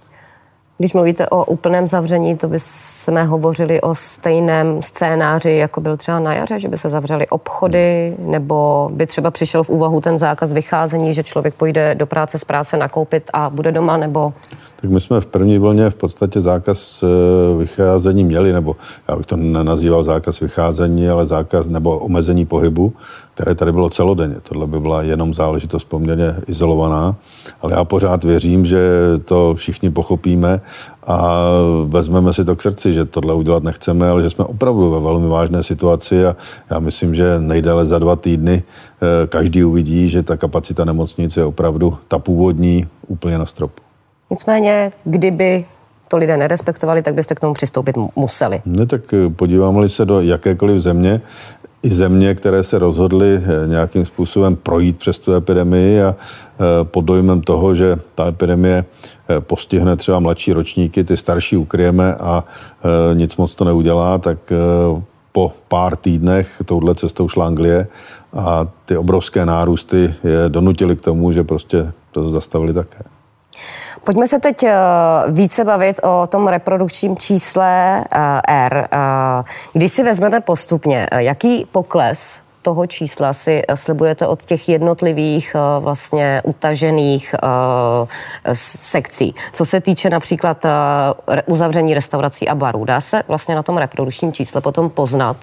Když 0.83 0.93
mluvíte 0.93 1.29
o 1.29 1.45
úplném 1.45 1.87
zavření, 1.87 2.37
to 2.37 2.47
by 2.47 2.59
jsme 2.59 3.23
hovořili 3.23 3.81
o 3.81 3.95
stejném 3.95 4.81
scénáři, 4.81 5.51
jako 5.51 5.81
byl 5.81 5.97
třeba 5.97 6.19
na 6.19 6.33
jaře, 6.33 6.59
že 6.59 6.67
by 6.67 6.77
se 6.77 6.89
zavřely 6.89 7.27
obchody, 7.27 8.15
nebo 8.19 8.89
by 8.93 9.07
třeba 9.07 9.31
přišel 9.31 9.63
v 9.63 9.69
úvahu 9.69 10.01
ten 10.01 10.17
zákaz 10.17 10.53
vycházení, 10.53 11.13
že 11.13 11.23
člověk 11.23 11.53
půjde 11.53 11.95
do 11.95 12.05
práce 12.05 12.39
z 12.39 12.43
práce 12.43 12.77
nakoupit 12.77 13.23
a 13.33 13.49
bude 13.49 13.71
doma, 13.71 13.97
nebo? 13.97 14.33
Tak 14.75 14.89
my 14.89 15.01
jsme 15.01 15.21
v 15.21 15.25
první 15.25 15.57
vlně 15.59 15.89
v 15.89 15.95
podstatě 15.95 16.41
zákaz 16.41 17.03
eh, 17.03 17.57
vycházení 17.57 18.23
měli, 18.23 18.53
nebo 18.53 18.75
já 19.07 19.15
bych 19.15 19.25
to 19.25 19.35
nenazýval 19.35 20.03
zákaz 20.03 20.39
vycházení, 20.39 21.09
ale 21.09 21.25
zákaz 21.25 21.67
nebo 21.67 21.99
omezení 21.99 22.45
pohybu, 22.45 22.93
které 23.33 23.55
tady 23.55 23.71
bylo 23.71 23.89
celodenně. 23.89 24.35
Tohle 24.43 24.67
by 24.67 24.79
byla 24.79 25.01
jenom 25.01 25.33
záležitost 25.33 25.83
poměrně 25.83 26.35
izolovaná, 26.47 27.15
ale 27.61 27.73
já 27.73 27.83
pořád 27.83 28.23
věřím, 28.23 28.65
že 28.65 28.79
to 29.25 29.55
všichni 29.55 29.89
pochopíme 29.89 30.61
a 31.07 31.43
vezmeme 31.85 32.33
si 32.33 32.45
to 32.45 32.55
k 32.55 32.61
srdci, 32.61 32.93
že 32.93 33.05
tohle 33.05 33.33
udělat 33.33 33.63
nechceme, 33.63 34.09
ale 34.09 34.21
že 34.21 34.29
jsme 34.29 34.45
opravdu 34.45 34.91
ve 34.91 34.99
velmi 34.99 35.27
vážné 35.27 35.63
situaci 35.63 36.25
a 36.25 36.35
já 36.71 36.79
myslím, 36.79 37.15
že 37.15 37.39
nejdéle 37.39 37.85
za 37.85 37.99
dva 37.99 38.15
týdny 38.15 38.63
eh, 38.63 39.27
každý 39.27 39.63
uvidí, 39.63 40.09
že 40.09 40.23
ta 40.23 40.37
kapacita 40.37 40.85
nemocnice 40.85 41.39
je 41.39 41.45
opravdu 41.45 41.97
ta 42.07 42.19
původní 42.19 42.87
úplně 43.07 43.37
na 43.37 43.45
stropu. 43.45 43.83
Nicméně, 44.31 44.91
kdyby 45.03 45.65
to 46.07 46.17
lidé 46.17 46.37
nerespektovali, 46.37 47.01
tak 47.01 47.15
byste 47.15 47.35
k 47.35 47.39
tomu 47.39 47.53
přistoupit 47.53 47.95
museli. 48.15 48.59
Ne, 48.65 48.85
tak 48.85 49.13
eh, 49.13 49.29
podíváme-li 49.29 49.89
se 49.89 50.05
do 50.05 50.21
jakékoliv 50.21 50.81
země, 50.81 51.21
i 51.83 51.89
země, 51.89 52.35
které 52.35 52.63
se 52.63 52.79
rozhodly 52.79 53.41
eh, 53.43 53.67
nějakým 53.67 54.05
způsobem 54.05 54.55
projít 54.55 54.97
přes 54.97 55.19
tu 55.19 55.33
epidemii 55.33 56.01
a 56.01 56.15
eh, 56.15 56.83
pod 56.83 57.01
dojmem 57.01 57.41
toho, 57.41 57.75
že 57.75 57.99
ta 58.15 58.27
epidemie 58.27 58.85
postihne 59.39 59.95
třeba 59.95 60.19
mladší 60.19 60.53
ročníky, 60.53 61.03
ty 61.03 61.17
starší 61.17 61.57
ukryjeme 61.57 62.15
a 62.15 62.43
nic 63.13 63.37
moc 63.37 63.55
to 63.55 63.63
neudělá, 63.63 64.17
tak 64.17 64.37
po 65.31 65.53
pár 65.67 65.95
týdnech 65.95 66.61
touhle 66.65 66.95
cestou 66.95 67.29
šla 67.29 67.45
Anglie 67.47 67.87
a 68.33 68.67
ty 68.85 68.97
obrovské 68.97 69.45
nárůsty 69.45 70.15
je 70.23 70.49
donutili 70.49 70.95
k 70.95 71.01
tomu, 71.01 71.31
že 71.31 71.43
prostě 71.43 71.91
to 72.11 72.29
zastavili 72.29 72.73
také. 72.73 73.03
Pojďme 74.03 74.27
se 74.27 74.39
teď 74.39 74.63
eh, 74.63 74.73
více 75.29 75.63
bavit 75.63 75.99
o 76.03 76.27
tom 76.27 76.47
reprodukčním 76.47 77.17
čísle 77.17 78.03
eh, 78.11 78.41
R. 78.47 78.87
Eh, 78.91 78.97
když 79.73 79.91
si 79.91 80.03
vezmeme 80.03 80.41
postupně, 80.41 81.07
jaký 81.17 81.65
pokles 81.71 82.39
toho 82.61 82.87
čísla 82.87 83.33
si 83.33 83.61
slibujete 83.75 84.27
od 84.27 84.45
těch 84.45 84.69
jednotlivých 84.69 85.55
vlastně 85.79 86.41
utažených 86.45 87.35
sekcí. 88.53 89.35
Co 89.53 89.65
se 89.65 89.81
týče 89.81 90.09
například 90.09 90.65
uzavření 91.45 91.93
restaurací 91.93 92.47
a 92.47 92.55
barů, 92.55 92.85
dá 92.85 93.01
se 93.01 93.23
vlastně 93.27 93.55
na 93.55 93.63
tom 93.63 93.77
reprodukčním 93.77 94.33
čísle 94.33 94.61
potom 94.61 94.89
poznat, 94.89 95.37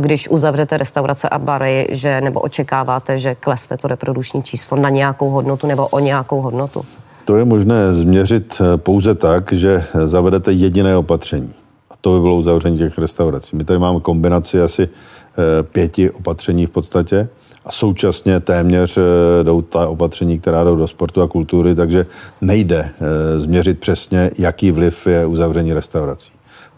když 0.00 0.28
uzavřete 0.28 0.76
restaurace 0.76 1.28
a 1.28 1.38
bary, 1.38 1.88
že 1.90 2.20
nebo 2.20 2.40
očekáváte, 2.40 3.18
že 3.18 3.34
klesne 3.34 3.76
to 3.76 3.88
reprodukční 3.88 4.42
číslo 4.42 4.76
na 4.76 4.88
nějakou 4.88 5.30
hodnotu 5.30 5.66
nebo 5.66 5.88
o 5.88 5.98
nějakou 5.98 6.40
hodnotu? 6.40 6.84
To 7.28 7.36
je 7.36 7.44
možné 7.44 7.94
změřit 7.94 8.60
eh, 8.60 8.76
pouze 8.76 9.14
tak, 9.14 9.52
že 9.52 9.84
zavedete 10.04 10.52
jediné 10.52 10.96
opatření. 10.96 11.54
A 11.90 11.94
to 12.00 12.14
by 12.14 12.20
bylo 12.20 12.36
uzavření 12.36 12.78
těch 12.78 12.98
restaurací. 12.98 13.56
My 13.56 13.64
tady 13.64 13.78
máme 13.78 14.00
kombinaci 14.00 14.60
asi 14.60 14.82
eh, 14.88 15.62
pěti 15.62 16.10
opatření 16.10 16.66
v 16.66 16.70
podstatě 16.70 17.28
a 17.64 17.72
současně 17.72 18.40
téměř 18.40 18.98
eh, 18.98 19.44
jdou 19.44 19.62
ta 19.62 19.88
opatření, 19.88 20.40
která 20.40 20.64
jdou 20.64 20.76
do 20.76 20.88
sportu 20.88 21.22
a 21.22 21.28
kultury, 21.28 21.74
takže 21.74 22.06
nejde 22.40 22.90
změřit 23.38 23.78
přesně, 23.78 24.30
jaký 24.38 24.70
vliv 24.70 25.06
je 25.06 25.26
uzavření 25.26 25.72
restaurací. 25.72 26.32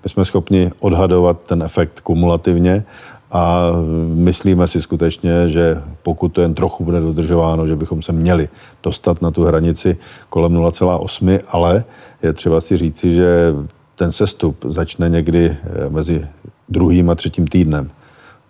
My 0.05 0.11
jsme 0.11 0.25
schopni 0.25 0.71
odhadovat 0.81 1.43
ten 1.43 1.63
efekt 1.63 2.01
kumulativně 2.01 2.85
a 3.33 3.71
myslíme 4.15 4.69
si 4.69 4.83
skutečně, 4.83 5.49
že 5.49 5.83
pokud 6.03 6.29
to 6.29 6.41
jen 6.41 6.55
trochu 6.55 6.85
bude 6.85 7.01
dodržováno, 7.01 7.67
že 7.67 7.77
bychom 7.77 8.03
se 8.03 8.13
měli 8.13 8.49
dostat 8.83 9.23
na 9.23 9.31
tu 9.31 9.45
hranici 9.45 9.97
kolem 10.29 10.53
0,8, 10.53 11.41
ale 11.49 11.85
je 12.23 12.33
třeba 12.33 12.61
si 12.61 12.77
říci, 12.77 13.15
že 13.15 13.55
ten 13.95 14.13
sestup 14.13 14.65
začne 14.69 15.09
někdy 15.09 15.47
eh, 15.47 15.91
mezi 15.91 16.27
druhým 16.69 17.11
a 17.11 17.15
třetím 17.15 17.47
týdnem. 17.47 17.91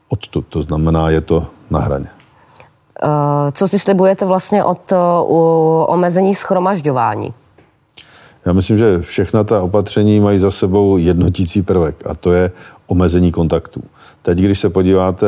Odtud, 0.08 0.46
to 0.48 0.62
znamená, 0.62 1.10
je 1.10 1.20
to 1.20 1.46
na 1.70 1.78
hraně. 1.78 2.08
Eh, 3.02 3.52
co 3.52 3.68
si 3.68 3.78
slibujete 3.78 4.26
vlastně 4.26 4.64
od 4.64 4.92
omezení 5.86 6.34
schromažďování? 6.34 7.34
Já 8.46 8.52
myslím, 8.52 8.78
že 8.78 9.00
všechna 9.00 9.44
ta 9.44 9.62
opatření 9.62 10.20
mají 10.20 10.38
za 10.38 10.50
sebou 10.50 10.96
jednotící 10.96 11.62
prvek 11.62 12.06
a 12.06 12.14
to 12.14 12.32
je 12.32 12.50
omezení 12.86 13.32
kontaktů. 13.32 13.82
Teď, 14.22 14.38
když 14.38 14.60
se 14.60 14.70
podíváte 14.70 15.26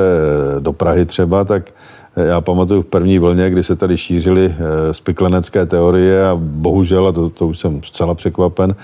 do 0.61 0.73
Prahy 0.73 1.07
třeba, 1.07 1.45
tak 1.45 1.71
já 2.17 2.41
pamatuju 2.41 2.83
v 2.83 2.87
první 2.87 3.19
vlně, 3.19 3.51
kdy 3.51 3.65
se 3.65 3.77
tady 3.77 3.97
šířily 3.97 4.55
eh, 4.59 4.95
spiklenecké 4.95 5.67
teorie 5.67 6.27
a 6.27 6.37
bohužel, 6.41 7.09
a 7.09 7.13
to, 7.13 7.31
to 7.31 7.47
už 7.47 7.59
jsem 7.59 7.83
zcela 7.83 8.15
překvapen, 8.15 8.75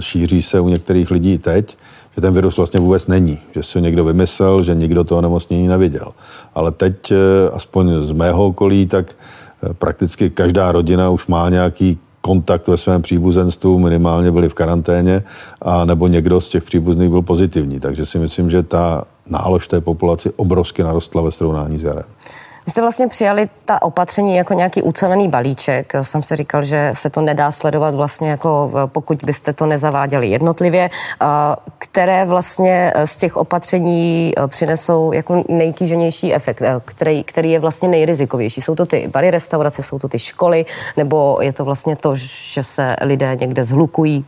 šíří 0.00 0.42
se 0.42 0.60
u 0.60 0.68
některých 0.68 1.10
lidí 1.10 1.38
teď, 1.38 1.76
že 2.14 2.20
ten 2.20 2.34
virus 2.34 2.56
vlastně 2.56 2.80
vůbec 2.80 3.06
není, 3.06 3.38
že 3.54 3.62
si 3.62 3.80
někdo 3.80 4.04
vymyslel, 4.04 4.62
že 4.62 4.74
nikdo 4.74 5.04
toho 5.04 5.20
nemocnění 5.20 5.68
neviděl. 5.68 6.12
Ale 6.54 6.72
teď, 6.72 7.12
eh, 7.12 7.16
aspoň 7.52 8.02
z 8.02 8.12
mého 8.12 8.46
okolí, 8.46 8.86
tak 8.86 9.10
eh, 9.10 9.74
prakticky 9.74 10.30
každá 10.30 10.72
rodina 10.72 11.10
už 11.10 11.26
má 11.26 11.48
nějaký 11.48 11.98
kontakt 12.20 12.68
ve 12.68 12.76
svém 12.76 13.02
příbuzenstvu, 13.02 13.78
minimálně 13.78 14.30
byli 14.30 14.48
v 14.48 14.54
karanténě, 14.54 15.22
a 15.62 15.84
nebo 15.84 16.08
někdo 16.08 16.40
z 16.40 16.48
těch 16.48 16.64
příbuzných 16.64 17.08
byl 17.08 17.22
pozitivní. 17.22 17.80
Takže 17.80 18.06
si 18.06 18.18
myslím, 18.18 18.50
že 18.50 18.62
ta 18.62 19.04
nálož 19.30 19.68
té 19.68 19.80
populaci 19.80 20.30
obrovsky 20.36 20.82
narostla 20.82 21.22
ve 21.22 21.32
srovnání 21.32 21.78
s 21.78 21.82
jarem. 21.82 22.04
Vy 22.66 22.70
jste 22.72 22.80
vlastně 22.80 23.06
přijali 23.08 23.48
ta 23.64 23.82
opatření 23.82 24.36
jako 24.36 24.54
nějaký 24.54 24.82
ucelený 24.82 25.28
balíček. 25.28 25.92
Jsem 26.02 26.22
si 26.22 26.36
říkal, 26.36 26.62
že 26.62 26.90
se 26.94 27.10
to 27.10 27.20
nedá 27.20 27.50
sledovat 27.50 27.94
vlastně 27.94 28.30
jako 28.30 28.70
pokud 28.86 29.18
byste 29.24 29.52
to 29.52 29.66
nezaváděli 29.66 30.26
jednotlivě. 30.26 30.90
Které 31.78 32.24
vlastně 32.24 32.92
z 33.04 33.16
těch 33.16 33.36
opatření 33.36 34.32
přinesou 34.46 35.12
jako 35.12 35.44
nejkýženější 35.48 36.34
efekt, 36.34 36.62
který, 36.84 37.24
který 37.24 37.50
je 37.50 37.60
vlastně 37.60 37.88
nejrizikovější? 37.88 38.60
Jsou 38.60 38.74
to 38.74 38.86
ty 38.86 39.08
bary 39.08 39.30
restaurace, 39.30 39.82
jsou 39.82 39.98
to 39.98 40.08
ty 40.08 40.18
školy, 40.18 40.64
nebo 40.96 41.38
je 41.40 41.52
to 41.52 41.64
vlastně 41.64 41.96
to, 41.96 42.14
že 42.14 42.64
se 42.64 42.96
lidé 43.02 43.36
někde 43.40 43.64
zhlukují? 43.64 44.24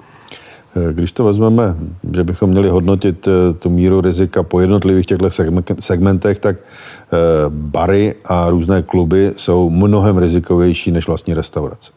Eh, 0.76 0.92
když 0.92 1.12
to 1.12 1.24
vezmeme, 1.24 1.76
že 2.14 2.24
bychom 2.24 2.50
měli 2.50 2.68
hodnotit 2.68 3.28
eh, 3.28 3.52
tu 3.54 3.70
míru 3.70 4.00
rizika 4.00 4.42
po 4.42 4.60
jednotlivých 4.60 5.06
těchto 5.06 5.28
segmentech, 5.80 6.38
tak 6.38 6.56
eh, 6.56 7.16
bary 7.48 8.14
a 8.24 8.50
různé 8.50 8.82
kluby 8.82 9.32
jsou 9.36 9.70
mnohem 9.70 10.18
rizikovější 10.18 10.90
než 10.92 11.06
vlastní 11.06 11.34
restaurace. 11.34 11.92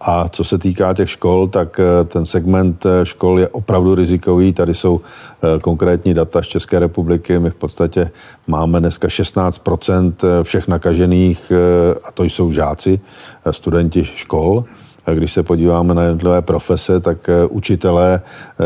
A 0.00 0.28
co 0.28 0.44
se 0.44 0.58
týká 0.58 0.94
těch 0.94 1.10
škol, 1.10 1.48
tak 1.48 1.80
ten 2.06 2.26
segment 2.26 2.86
škol 3.04 3.40
je 3.40 3.48
opravdu 3.48 3.94
rizikový. 3.94 4.52
Tady 4.52 4.74
jsou 4.74 5.00
konkrétní 5.60 6.14
data 6.14 6.42
z 6.42 6.46
České 6.46 6.78
republiky. 6.78 7.38
My 7.38 7.50
v 7.50 7.54
podstatě 7.54 8.10
máme 8.46 8.80
dneska 8.80 9.08
16% 9.08 10.12
všech 10.42 10.68
nakažených, 10.68 11.52
a 12.04 12.12
to 12.12 12.24
jsou 12.24 12.52
žáci, 12.52 13.00
studenti 13.50 14.04
škol. 14.04 14.64
Když 15.14 15.32
se 15.32 15.42
podíváme 15.42 15.94
na 15.94 16.02
jednotlivé 16.02 16.42
profese, 16.42 17.00
tak 17.00 17.30
učitelé 17.50 18.20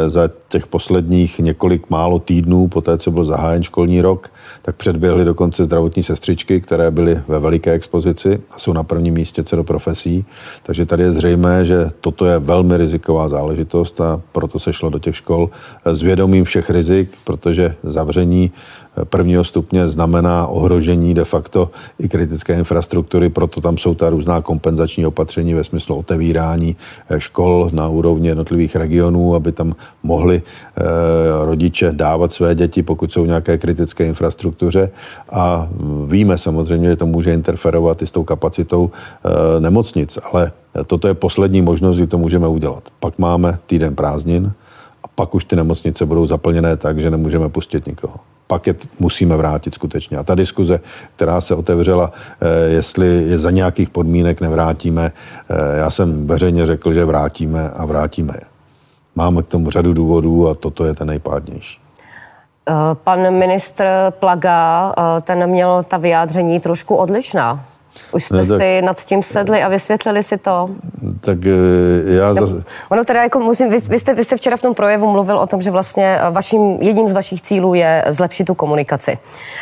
za 0.07 0.31
těch 0.49 0.67
posledních 0.67 1.39
několik 1.39 1.91
málo 1.91 2.19
týdnů, 2.19 2.69
po 2.69 2.81
té, 2.81 2.99
co 2.99 3.11
byl 3.11 3.25
zahájen 3.25 3.63
školní 3.63 4.01
rok, 4.01 4.33
tak 4.63 4.77
předběhli 4.77 5.25
dokonce 5.25 5.65
zdravotní 5.65 6.03
sestřičky, 6.03 6.61
které 6.61 6.91
byly 6.91 7.21
ve 7.29 7.41
veliké 7.41 7.73
expozici 7.73 8.41
a 8.51 8.59
jsou 8.59 8.73
na 8.73 8.83
prvním 8.83 9.15
místě 9.15 9.43
co 9.43 9.57
do 9.57 9.65
profesí. 9.65 10.25
Takže 10.63 10.87
tady 10.87 11.03
je 11.03 11.13
zřejmé, 11.13 11.65
že 11.65 11.91
toto 12.01 12.27
je 12.27 12.39
velmi 12.39 12.77
riziková 12.77 13.29
záležitost 13.29 14.01
a 14.01 14.21
proto 14.33 14.59
se 14.59 14.73
šlo 14.73 14.91
do 14.91 14.99
těch 14.99 15.17
škol 15.17 15.51
s 15.85 16.03
vědomím 16.03 16.45
všech 16.45 16.71
rizik, 16.71 17.11
protože 17.25 17.75
zavření 17.83 18.51
prvního 19.05 19.45
stupně 19.45 19.89
znamená 19.89 20.47
ohrožení 20.47 21.15
de 21.15 21.25
facto 21.25 21.71
i 21.99 22.09
kritické 22.09 22.55
infrastruktury, 22.55 23.29
proto 23.29 23.61
tam 23.61 23.79
jsou 23.79 23.95
ta 23.95 24.11
různá 24.11 24.43
kompenzační 24.43 25.07
opatření 25.07 25.55
ve 25.55 25.65
smyslu 25.65 25.97
otevírání 25.97 26.77
eh, 27.09 27.21
škol 27.21 27.71
na 27.73 27.89
úrovni 27.89 28.29
jednotlivých 28.29 28.77
regionů, 28.77 29.35
aby 29.35 29.53
tam 29.53 29.75
mohli 30.03 30.43
eh, 30.43 30.83
rodiče 31.45 31.93
dávat 31.93 32.33
své 32.33 32.55
děti, 32.55 32.83
pokud 32.83 33.13
jsou 33.13 33.27
nějaké 33.27 33.59
kritické 33.59 34.07
infrastruktuře. 34.07 34.91
A 35.33 35.69
víme 36.07 36.39
samozřejmě, 36.39 36.89
že 36.89 36.97
to 36.97 37.07
může 37.07 37.35
interferovat 37.35 38.03
i 38.03 38.07
s 38.07 38.11
tou 38.11 38.25
kapacitou 38.25 38.91
eh, 38.91 39.61
nemocnic, 39.61 40.19
ale 40.33 40.53
toto 40.87 41.09
je 41.09 41.15
poslední 41.15 41.63
možnost, 41.63 41.97
kdy 41.97 42.07
to 42.07 42.19
můžeme 42.19 42.49
udělat. 42.49 42.89
Pak 43.01 43.19
máme 43.19 43.59
týden 43.67 43.95
prázdnin 43.95 44.53
a 45.05 45.09
pak 45.15 45.35
už 45.35 45.45
ty 45.45 45.57
nemocnice 45.57 46.07
budou 46.07 46.27
zaplněné 46.27 46.77
tak, 46.77 46.99
že 46.99 47.11
nemůžeme 47.11 47.49
pustit 47.49 47.87
nikoho 47.87 48.30
pak 48.51 48.67
je 48.67 48.75
musíme 48.99 49.37
vrátit 49.37 49.75
skutečně. 49.75 50.19
A 50.19 50.23
ta 50.23 50.35
diskuze, 50.35 50.81
která 51.17 51.41
se 51.41 51.55
otevřela, 51.55 52.11
eh, 52.11 52.71
jestli 52.71 53.07
je 53.07 53.39
za 53.39 53.51
nějakých 53.51 53.91
podmínek 53.91 54.41
nevrátíme, 54.41 55.13
eh, 55.13 55.79
já 55.79 55.91
jsem 55.91 56.27
veřejně 56.27 56.67
řekl, 56.67 56.93
že 56.93 57.05
vrátíme 57.05 57.71
a 57.71 57.87
vrátíme 57.87 58.35
je. 58.35 58.47
Máme 59.15 59.43
k 59.43 59.47
tomu 59.47 59.71
řadu 59.71 59.93
důvodů 59.93 60.49
a 60.49 60.55
toto 60.55 60.85
je 60.85 60.95
ten 60.95 61.07
nejpádnější. 61.09 61.79
Eh, 61.79 62.75
pan 62.95 63.31
ministr 63.31 63.87
Plaga, 64.11 64.95
ten 65.23 65.47
měl 65.47 65.85
ta 65.89 65.97
vyjádření 65.97 66.61
trošku 66.61 66.97
odlišná. 66.97 67.70
Už 68.13 68.25
jste 68.25 68.37
ne, 68.37 68.47
tak, 68.47 68.61
si 68.61 68.83
nad 68.83 69.05
tím 69.05 69.23
sedli 69.23 69.63
a 69.63 69.69
vysvětlili 69.69 70.23
si 70.23 70.39
to? 70.39 70.71
Tak 71.21 71.39
eh, 71.47 72.15
já 72.15 72.35
zase... 72.35 72.65
Ono 72.89 73.05
teda 73.05 73.23
jako 73.23 73.41
musím, 73.41 73.71
vy, 73.71 73.79
vy, 73.79 73.99
jste, 73.99 74.15
vy 74.15 74.25
jste 74.25 74.37
včera 74.37 74.57
v 74.57 74.61
tom 74.61 74.75
projevu 74.75 75.11
mluvil 75.11 75.39
o 75.39 75.47
tom, 75.47 75.63
že 75.63 75.71
vlastně 75.71 76.19
eh, 76.21 76.31
vaším, 76.31 76.83
jedním 76.83 77.09
z 77.09 77.13
vašich 77.13 77.43
cílů 77.43 77.75
je 77.75 78.05
zlepšit 78.09 78.45
tu 78.45 78.55
komunikaci. 78.55 79.19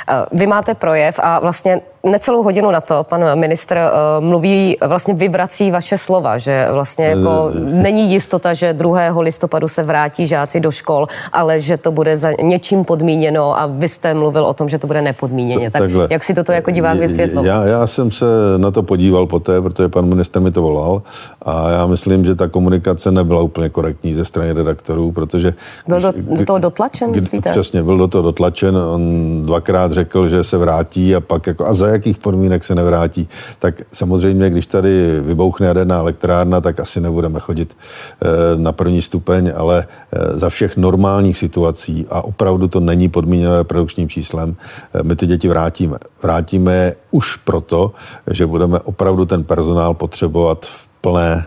Eh, 0.09 0.15
vy 0.33 0.47
máte 0.47 0.75
projev 0.75 1.21
a 1.23 1.41
vlastně 1.41 1.81
necelou 2.05 2.43
hodinu 2.43 2.71
na 2.71 2.81
to 2.81 3.05
pan 3.05 3.39
ministr 3.39 3.77
uh, 3.77 4.25
mluví, 4.25 4.77
vlastně 4.87 5.15
vyvrací 5.15 5.71
vaše 5.71 5.99
slova, 5.99 6.39
že 6.39 6.69
vlastně 6.71 7.07
jako 7.07 7.51
není 7.55 8.13
jistota, 8.13 8.55
že 8.55 8.73
2. 8.73 9.21
listopadu 9.21 9.69
se 9.69 9.83
vrátí 9.83 10.27
žáci 10.27 10.61
do 10.61 10.71
škol, 10.71 11.07
ale 11.33 11.61
že 11.61 11.77
to 11.77 11.93
bude 11.93 12.17
za 12.17 12.33
něčím 12.43 12.85
podmíněno 12.85 13.61
a 13.61 13.67
vy 13.67 13.89
jste 13.89 14.15
mluvil 14.15 14.47
o 14.47 14.55
tom, 14.55 14.69
že 14.69 14.79
to 14.79 14.87
bude 14.87 15.03
nepodmíněně. 15.03 15.71
Tak 15.71 15.83
Takhle. 15.83 16.07
jak 16.11 16.25
si 16.25 16.35
toto 16.35 16.53
jako 16.53 16.71
divák 16.71 16.99
vysvětlil? 16.99 17.45
Já, 17.45 17.65
já 17.65 17.87
jsem 17.87 18.11
se 18.19 18.27
na 18.57 18.71
to 18.71 18.83
podíval 18.83 19.27
poté, 19.27 19.63
protože 19.63 19.89
pan 19.89 20.07
minister 20.07 20.43
mi 20.43 20.51
to 20.51 20.63
volal 20.63 21.03
a 21.43 21.71
já 21.71 21.87
myslím, 21.87 22.25
že 22.25 22.35
ta 22.35 22.49
komunikace 22.49 23.13
nebyla 23.13 23.43
úplně 23.43 23.69
korektní 23.69 24.15
ze 24.15 24.25
strany 24.25 24.53
redaktorů, 24.53 25.13
protože... 25.13 25.55
Byl 25.89 26.01
do, 26.01 26.13
do 26.37 26.45
toho 26.45 26.59
dotlačen, 26.59 27.11
myslíte? 27.11 27.51
Přesně, 27.51 27.83
byl 27.83 27.99
do 27.99 28.09
toho 28.09 28.23
dotlačen. 28.23 28.77
On 28.77 29.03
dvakrát 29.47 29.93
řekl, 29.93 30.29
že 30.29 30.45
se 30.45 30.57
vrátí 30.57 31.15
a 31.15 31.21
pak 31.21 31.47
jako... 31.47 31.67
A 31.67 31.75
za 31.75 31.89
jakých 31.89 32.19
podmínek 32.19 32.65
se 32.65 32.75
nevrátí? 32.75 33.29
Tak 33.59 33.83
samozřejmě, 33.93 34.51
když 34.51 34.67
tady 34.67 35.21
vybouchne 35.21 35.67
jaderná 35.67 35.99
elektrárna, 35.99 36.61
tak 36.61 36.81
asi 36.81 37.01
nebudeme 37.01 37.41
chodit 37.41 37.77
eh, 37.77 38.27
na 38.57 38.73
první 38.73 39.03
stupeň, 39.03 39.53
ale 39.57 39.87
eh, 39.87 40.39
za 40.39 40.49
všech 40.51 40.77
normálních 40.77 41.39
situací 41.39 42.07
a 42.11 42.25
opravdu 42.25 42.69
to 42.69 42.81
není 42.81 43.09
podmíněné 43.09 43.57
reprodukčním 43.57 44.09
číslem, 44.09 44.57
eh, 44.95 45.03
my 45.03 45.17
ty 45.17 45.27
děti 45.27 45.49
vrátíme. 45.49 45.99
Vrátíme 46.23 46.75
je 46.75 46.97
už 47.11 47.37
proto, 47.37 47.93
že 48.31 48.47
budeme 48.47 48.81
opravdu 48.81 49.27
ten 49.27 49.45
personál 49.45 49.95
potřebovat 49.95 50.67
v 50.67 50.89
plné 51.01 51.47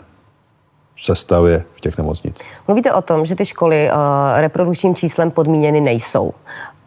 sestavě 1.02 1.64
v 1.76 1.82
těch 1.82 1.98
nemocnicích. 1.98 2.48
Mluvíte 2.68 2.94
o 2.94 3.02
tom, 3.02 3.26
že 3.26 3.36
ty 3.36 3.46
školy 3.46 3.90
uh, 3.90 3.98
reprodukčním 4.40 4.96
číslem 4.96 5.32
podmíněny 5.32 5.82
nejsou. 5.82 6.34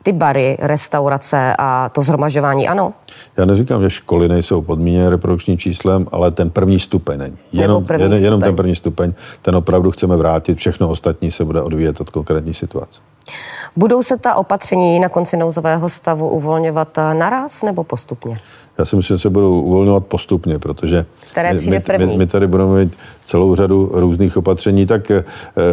Ty 0.03 0.13
bary, 0.13 0.57
restaurace 0.61 1.55
a 1.59 1.89
to 1.89 2.03
zhromažování, 2.03 2.69
ano? 2.69 2.93
Já 3.37 3.45
neříkám, 3.45 3.83
že 3.83 3.91
školy 3.91 4.29
nejsou 4.29 4.63
podmíněny 4.63 5.09
reprodukčním 5.09 5.59
číslem, 5.59 6.07
ale 6.13 6.31
ten 6.31 6.51
první 6.51 6.81
stupeň 6.81 7.19
není. 7.19 7.37
Jenom, 7.53 7.85
první 7.85 8.05
jen, 8.05 8.25
jenom 8.25 8.41
ten 8.41 8.57
první 8.57 8.77
stupeň, 8.77 9.13
ten 9.43 9.57
opravdu 9.57 9.91
chceme 9.91 10.17
vrátit, 10.17 10.59
všechno 10.59 10.89
ostatní 10.89 11.31
se 11.31 11.45
bude 11.45 11.63
odvíjet 11.63 12.01
od 12.01 12.11
konkrétní 12.11 12.55
situace. 12.55 13.01
Budou 13.77 14.03
se 14.03 14.17
ta 14.17 14.35
opatření 14.35 15.01
na 15.01 15.09
konci 15.09 15.37
nouzového 15.37 15.89
stavu 15.89 16.29
uvolňovat 16.29 16.99
naraz 17.13 17.63
nebo 17.63 17.85
postupně? 17.85 18.41
Já 18.79 18.85
si 18.85 18.97
myslím, 18.97 19.17
že 19.17 19.21
se 19.21 19.31
budou 19.31 19.61
uvolňovat 19.61 20.07
postupně, 20.07 20.59
protože 20.59 21.07
Které 21.31 21.55
my, 21.55 21.83
my, 21.99 22.17
my 22.17 22.27
tady 22.27 22.47
budeme 22.47 22.85
mít 22.85 22.97
celou 23.25 23.55
řadu 23.55 23.91
různých 23.93 24.37
opatření. 24.37 24.87
Tak 24.87 25.11
eh, 25.11 25.25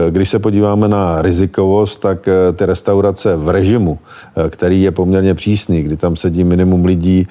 když 0.10 0.30
se 0.30 0.40
podíváme 0.40 0.88
na 0.88 1.22
rizikovost, 1.22 2.00
tak 2.00 2.28
eh, 2.28 2.54
ty 2.54 2.66
restaurace 2.66 3.36
v 3.36 3.50
režimu, 3.50 4.00
eh, 4.36 4.50
který 4.50 4.82
je 4.82 4.92
poměrně 4.92 5.34
přísný, 5.34 5.82
kdy 5.82 5.98
tam 5.98 6.16
sedí 6.16 6.44
minimum 6.44 6.86
lidí, 6.86 7.28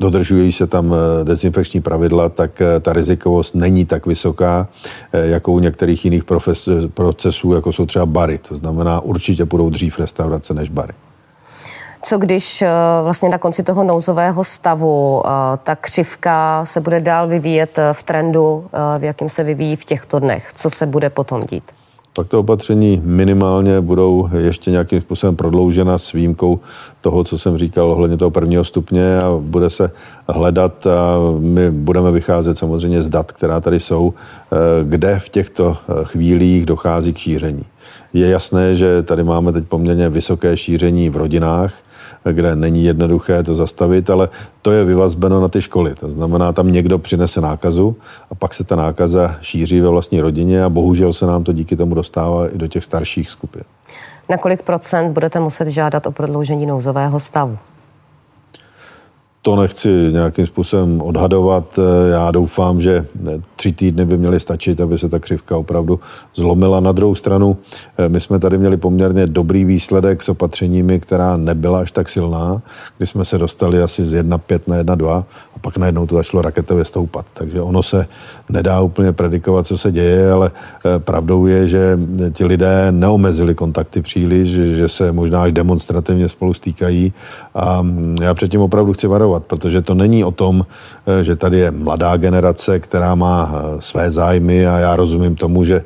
dodržují 0.00 0.52
se 0.52 0.66
tam 0.66 0.94
dezinfekční 1.24 1.80
pravidla, 1.80 2.28
tak 2.28 2.62
ta 2.80 2.92
rizikovost 2.92 3.54
není 3.54 3.84
tak 3.84 4.06
vysoká, 4.06 4.68
jako 5.12 5.52
u 5.52 5.58
některých 5.58 6.04
jiných 6.04 6.24
profes, 6.24 6.68
procesů, 6.94 7.52
jako 7.52 7.72
jsou 7.72 7.86
třeba 7.86 8.06
bary. 8.06 8.38
To 8.38 8.56
znamená, 8.56 9.00
určitě 9.00 9.44
budou 9.44 9.70
dřív 9.70 9.98
restaurace 9.98 10.54
než 10.54 10.70
bary. 10.70 10.92
Co 12.02 12.18
když 12.18 12.62
eh, 12.62 12.68
vlastně 13.02 13.28
na 13.28 13.38
konci 13.38 13.62
toho 13.62 13.84
nouzového 13.84 14.44
stavu 14.44 15.22
eh, 15.26 15.30
ta 15.64 15.76
křivka 15.76 16.64
se 16.64 16.80
bude 16.80 17.00
dál 17.00 17.28
vyvíjet 17.28 17.78
eh, 17.78 17.92
v 17.92 18.02
trendu, 18.02 18.66
v 18.98 19.04
jakém 19.04 19.28
se 19.28 19.44
vyvíjí 19.44 19.76
v 19.76 19.84
těchto 19.84 20.18
dnech? 20.18 20.52
Co 20.54 20.70
se 20.70 20.86
bude 20.86 21.10
potom 21.10 21.40
dít? 21.40 21.64
Pak 22.20 22.28
to 22.28 22.40
opatření 22.40 23.02
minimálně 23.04 23.80
budou 23.80 24.28
ještě 24.36 24.70
nějakým 24.70 25.00
způsobem 25.00 25.36
prodloužena 25.36 25.98
s 25.98 26.12
výjimkou 26.12 26.60
toho, 27.00 27.24
co 27.24 27.38
jsem 27.38 27.58
říkal 27.58 27.90
ohledně 27.90 28.16
toho 28.16 28.30
prvního 28.30 28.64
stupně 28.64 29.18
a 29.18 29.36
bude 29.40 29.70
se 29.70 29.90
hledat 30.28 30.86
a 30.86 31.16
my 31.38 31.70
budeme 31.70 32.12
vycházet 32.12 32.58
samozřejmě 32.58 33.02
z 33.02 33.08
dat, 33.08 33.32
která 33.32 33.60
tady 33.60 33.80
jsou, 33.80 34.14
kde 34.82 35.18
v 35.18 35.28
těchto 35.28 35.76
chvílích 36.04 36.66
dochází 36.66 37.12
k 37.12 37.18
šíření. 37.18 37.62
Je 38.12 38.28
jasné, 38.28 38.74
že 38.74 39.02
tady 39.02 39.24
máme 39.24 39.52
teď 39.52 39.64
poměrně 39.68 40.08
vysoké 40.08 40.56
šíření 40.56 41.10
v 41.10 41.16
rodinách, 41.16 41.74
kde 42.32 42.56
není 42.56 42.84
jednoduché 42.84 43.42
to 43.42 43.54
zastavit, 43.54 44.10
ale 44.10 44.28
to 44.62 44.72
je 44.72 44.84
vyvazbeno 44.84 45.40
na 45.40 45.48
ty 45.48 45.62
školy. 45.62 45.94
To 45.94 46.10
znamená, 46.10 46.52
tam 46.52 46.72
někdo 46.72 46.98
přinese 46.98 47.40
nákazu 47.40 47.96
a 48.30 48.34
pak 48.34 48.54
se 48.54 48.64
ta 48.64 48.76
nákaza 48.76 49.36
šíří 49.40 49.80
ve 49.80 49.88
vlastní 49.88 50.20
rodině 50.20 50.64
a 50.64 50.68
bohužel 50.68 51.12
se 51.12 51.26
nám 51.26 51.44
to 51.44 51.52
díky 51.52 51.76
tomu 51.76 51.94
dostává 51.94 52.48
i 52.48 52.58
do 52.58 52.66
těch 52.66 52.84
starších 52.84 53.30
skupin. 53.30 53.62
Na 54.30 54.36
kolik 54.36 54.62
procent 54.62 55.12
budete 55.12 55.40
muset 55.40 55.68
žádat 55.68 56.06
o 56.06 56.12
prodloužení 56.12 56.66
nouzového 56.66 57.20
stavu? 57.20 57.58
To 59.42 59.56
nechci 59.56 59.88
nějakým 59.88 60.46
způsobem 60.46 61.00
odhadovat. 61.02 61.78
Já 62.10 62.30
doufám, 62.30 62.80
že 62.80 63.06
tři 63.60 63.72
týdny 63.72 64.04
by 64.06 64.18
měly 64.18 64.40
stačit, 64.40 64.80
aby 64.80 64.98
se 64.98 65.08
ta 65.08 65.18
křivka 65.18 65.56
opravdu 65.56 66.00
zlomila. 66.34 66.80
Na 66.80 66.92
druhou 66.92 67.14
stranu, 67.14 67.56
my 68.08 68.20
jsme 68.20 68.38
tady 68.38 68.58
měli 68.58 68.76
poměrně 68.76 69.26
dobrý 69.26 69.64
výsledek 69.64 70.22
s 70.22 70.28
opatřeními, 70.28 71.00
která 71.00 71.36
nebyla 71.36 71.80
až 71.80 71.92
tak 71.92 72.08
silná, 72.08 72.62
kdy 72.98 73.06
jsme 73.06 73.24
se 73.24 73.38
dostali 73.38 73.82
asi 73.82 74.04
z 74.04 74.22
1,5 74.22 74.60
na 74.66 74.96
1,2 74.96 75.24
a 75.56 75.58
pak 75.60 75.76
najednou 75.76 76.06
to 76.06 76.16
začalo 76.16 76.42
raketově 76.42 76.84
stoupat. 76.84 77.26
Takže 77.34 77.60
ono 77.60 77.82
se 77.82 78.06
nedá 78.48 78.80
úplně 78.80 79.12
predikovat, 79.12 79.66
co 79.66 79.78
se 79.78 79.92
děje, 79.92 80.32
ale 80.32 80.50
eh, 80.50 80.98
pravdou 80.98 81.46
je, 81.46 81.68
že 81.68 81.98
ti 82.32 82.44
lidé 82.44 82.88
neomezili 82.90 83.54
kontakty 83.54 84.02
příliš, 84.02 84.48
že 84.48 84.88
se 84.88 85.12
možná 85.12 85.42
až 85.42 85.52
demonstrativně 85.52 86.28
spolu 86.28 86.54
stýkají 86.54 87.12
a 87.54 87.82
mm, 87.82 88.16
já 88.22 88.34
předtím 88.34 88.60
opravdu 88.60 88.92
chci 88.92 89.06
varovat 89.06 89.44
protože 89.44 89.82
to 89.82 89.94
není 89.94 90.24
o 90.24 90.30
tom, 90.30 90.64
eh, 90.64 91.24
že 91.24 91.36
tady 91.36 91.58
je 91.58 91.70
mladá 91.70 92.16
generace, 92.16 92.80
která 92.80 93.14
má 93.14 93.49
eh, 93.54 93.82
své 93.82 94.10
zájmy 94.10 94.66
a 94.66 94.78
já 94.78 94.96
rozumím 94.96 95.36
tomu, 95.36 95.64
že 95.64 95.76
eh, 95.76 95.82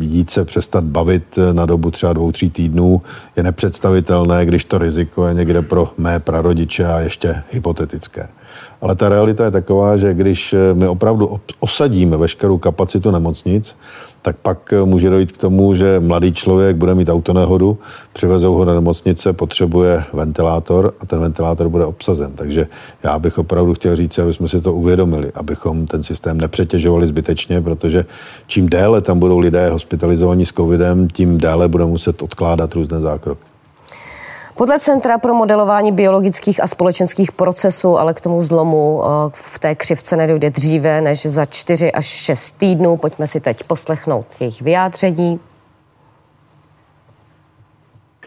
jít 0.00 0.30
se 0.30 0.44
přestat 0.44 0.84
bavit 0.84 1.38
na 1.52 1.66
dobu 1.66 1.90
třeba 1.90 2.12
dvou, 2.12 2.32
tří 2.32 2.50
týdnů 2.50 3.02
je 3.36 3.42
nepředstavitelné, 3.42 4.46
když 4.46 4.64
to 4.64 4.78
riziko 4.78 5.26
je 5.26 5.34
někde 5.34 5.62
pro 5.62 5.92
mé 5.96 6.20
prarodiče 6.20 6.86
a 6.86 7.00
ještě 7.00 7.42
hypotetické. 7.50 8.28
Ale 8.80 8.94
ta 8.94 9.08
realita 9.08 9.44
je 9.44 9.50
taková, 9.50 9.96
že 9.96 10.14
když 10.14 10.54
my 10.74 10.88
opravdu 10.88 11.40
osadíme 11.60 12.16
veškerou 12.16 12.58
kapacitu 12.58 13.10
nemocnic, 13.10 13.76
tak 14.24 14.36
pak 14.36 14.74
může 14.84 15.10
dojít 15.10 15.32
k 15.32 15.36
tomu, 15.36 15.74
že 15.74 16.00
mladý 16.00 16.32
člověk 16.32 16.76
bude 16.76 16.94
mít 16.94 17.08
autonehodu, 17.08 17.78
přivezou 18.12 18.54
ho 18.54 18.64
na 18.64 18.74
nemocnice, 18.74 19.32
potřebuje 19.32 20.04
ventilátor 20.12 20.94
a 21.00 21.06
ten 21.06 21.20
ventilátor 21.20 21.68
bude 21.68 21.84
obsazen. 21.84 22.32
Takže 22.32 22.66
já 23.02 23.18
bych 23.18 23.38
opravdu 23.38 23.74
chtěl 23.74 23.96
říct, 23.96 24.18
aby 24.18 24.34
jsme 24.34 24.48
si 24.48 24.60
to 24.60 24.72
uvědomili, 24.72 25.32
abychom 25.34 25.86
ten 25.86 26.02
systém 26.02 26.38
nepřetěžovali 26.40 27.06
zbytečně, 27.06 27.60
protože 27.60 28.04
čím 28.46 28.68
déle 28.68 29.00
tam 29.00 29.18
budou 29.18 29.38
lidé 29.38 29.70
hospitalizovaní 29.70 30.46
s 30.46 30.52
covidem, 30.52 31.08
tím 31.08 31.38
déle 31.38 31.68
bude 31.68 31.84
muset 31.84 32.22
odkládat 32.22 32.74
různé 32.74 33.00
zákroky. 33.00 33.53
Podle 34.56 34.78
Centra 34.78 35.18
pro 35.18 35.34
modelování 35.34 35.92
biologických 35.92 36.62
a 36.62 36.66
společenských 36.66 37.32
procesů, 37.32 37.98
ale 37.98 38.14
k 38.14 38.20
tomu 38.20 38.42
zlomu 38.42 39.02
eh, 39.04 39.30
v 39.32 39.58
té 39.58 39.74
křivce 39.74 40.16
nedojde 40.16 40.50
dříve 40.50 41.00
než 41.00 41.26
za 41.26 41.46
4 41.46 41.92
až 41.92 42.06
6 42.06 42.50
týdnů. 42.50 42.96
Pojďme 42.96 43.26
si 43.26 43.40
teď 43.40 43.64
poslechnout 43.66 44.26
jejich 44.40 44.62
vyjádření. 44.62 45.40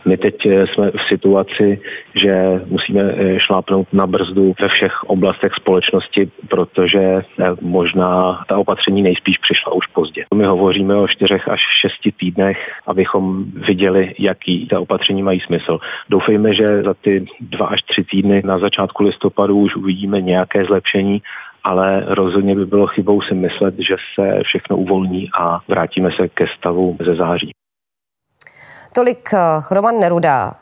My 0.08 0.18
teď 0.18 0.36
eh, 0.46 0.68
jsme 0.68 0.92
v 0.92 1.02
situaci, 1.10 1.82
že 2.24 2.62
musíme 2.66 3.02
eh, 3.02 3.40
šlápnout 3.40 3.94
na 3.94 4.08
brzdu 4.08 4.54
ve 4.62 4.68
všech 4.68 5.04
oblastech 5.04 5.52
společnosti, 5.54 6.32
protože 6.48 7.00
eh, 7.00 7.24
možná 7.62 8.44
ta 8.48 8.58
opatření 8.58 9.02
nejspíš 9.02 9.38
přišla 9.38 9.74
už 9.74 9.88
pozdě. 9.88 10.26
My 10.36 10.46
hovoříme 10.46 10.96
o 10.96 11.08
čtyřech 11.08 11.48
až 11.48 11.60
šesti 11.82 12.12
týdnech, 12.12 12.58
abychom 12.88 13.44
viděli, 13.68 14.16
jaký 14.20 14.68
ta 14.68 14.80
opatření 14.80 15.24
mají 15.24 15.40
smysl. 15.40 15.80
Doufejme, 16.10 16.54
že 16.54 16.84
za 16.84 16.94
ty 16.94 17.26
dva 17.42 17.66
až 17.66 17.82
tři 17.82 18.04
týdny 18.04 18.42
na 18.46 18.60
začátku 18.60 19.04
listopadu 19.04 19.58
už 19.58 19.76
uvidíme 19.76 20.22
nějaké 20.22 20.66
zlepšení, 20.66 21.22
ale 21.64 22.04
rozhodně 22.08 22.56
by 22.56 22.66
bylo 22.66 22.88
chybou 22.88 23.22
si 23.22 23.34
myslet, 23.34 23.76
že 23.78 23.96
se 24.16 24.40
všechno 24.44 24.78
uvolní 24.78 25.30
a 25.40 25.60
vrátíme 25.68 26.10
se 26.20 26.28
ke 26.28 26.46
stavu 26.58 26.98
ze 27.06 27.16
září. 27.16 27.57
Tolik 28.98 29.34
eh, 29.34 29.38
Roman 29.72 30.00
Neruda. 30.00 30.54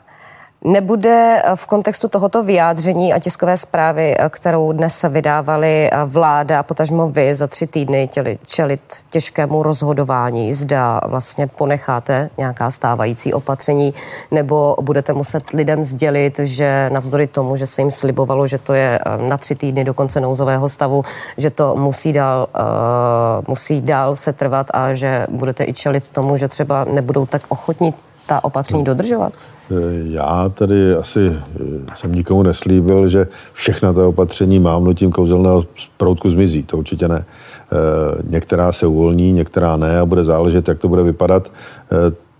Nebude 0.64 1.42
eh, 1.44 1.56
v 1.56 1.66
kontextu 1.66 2.08
tohoto 2.08 2.42
vyjádření 2.42 3.12
a 3.12 3.18
tiskové 3.18 3.56
zprávy, 3.56 4.14
eh, 4.18 4.28
kterou 4.28 4.72
dnes 4.72 5.04
vydávali 5.08 5.90
vláda 6.06 6.58
a 6.58 6.62
potažmo 6.62 7.08
vy 7.08 7.34
za 7.34 7.46
tři 7.46 7.66
týdny 7.66 8.08
těli, 8.08 8.38
čelit 8.46 8.80
těžkému 9.10 9.62
rozhodování, 9.62 10.54
zda 10.54 11.00
vlastně 11.06 11.46
ponecháte 11.46 12.30
nějaká 12.38 12.70
stávající 12.70 13.34
opatření, 13.34 13.94
nebo 14.30 14.76
budete 14.80 15.12
muset 15.12 15.50
lidem 15.50 15.84
sdělit, 15.84 16.40
že 16.42 16.90
navzdory 16.92 17.26
tomu, 17.26 17.56
že 17.56 17.66
se 17.66 17.80
jim 17.80 17.90
slibovalo, 17.90 18.46
že 18.46 18.58
to 18.58 18.74
je 18.74 18.98
na 19.28 19.36
tři 19.36 19.54
týdny 19.54 19.84
do 19.84 19.94
konce 19.94 20.20
nouzového 20.20 20.68
stavu, 20.68 21.02
že 21.36 21.50
to 21.50 21.76
musí 21.76 22.12
dál, 22.12 22.48
uh, 22.54 23.44
musí 23.48 23.80
dál 23.80 24.16
se 24.16 24.32
trvat 24.32 24.66
a 24.74 24.94
že 24.94 25.26
budete 25.30 25.64
i 25.64 25.72
čelit 25.72 26.08
tomu, 26.08 26.36
že 26.36 26.48
třeba 26.48 26.84
nebudou 26.84 27.26
tak 27.26 27.42
ochotní 27.48 27.94
ta 28.26 28.44
opatření 28.44 28.84
dodržovat? 28.84 29.32
Eh, 29.70 29.74
já 30.04 30.48
tady 30.48 30.94
asi 30.94 31.26
eh, 31.26 31.62
jsem 31.94 32.12
nikomu 32.12 32.42
neslíbil, 32.42 33.06
že 33.06 33.26
všechna 33.52 33.92
ta 33.92 34.06
opatření 34.06 34.58
mávnutím 34.58 35.12
kouzelného 35.12 35.64
proutku 35.96 36.30
zmizí. 36.30 36.62
To 36.62 36.76
určitě 36.76 37.08
ne. 37.08 37.24
Eh, 37.24 38.22
některá 38.28 38.72
se 38.72 38.86
uvolní, 38.86 39.32
některá 39.32 39.76
ne 39.76 39.98
a 39.98 40.06
bude 40.06 40.24
záležet, 40.24 40.68
jak 40.68 40.78
to 40.78 40.88
bude 40.88 41.02
vypadat. 41.02 41.52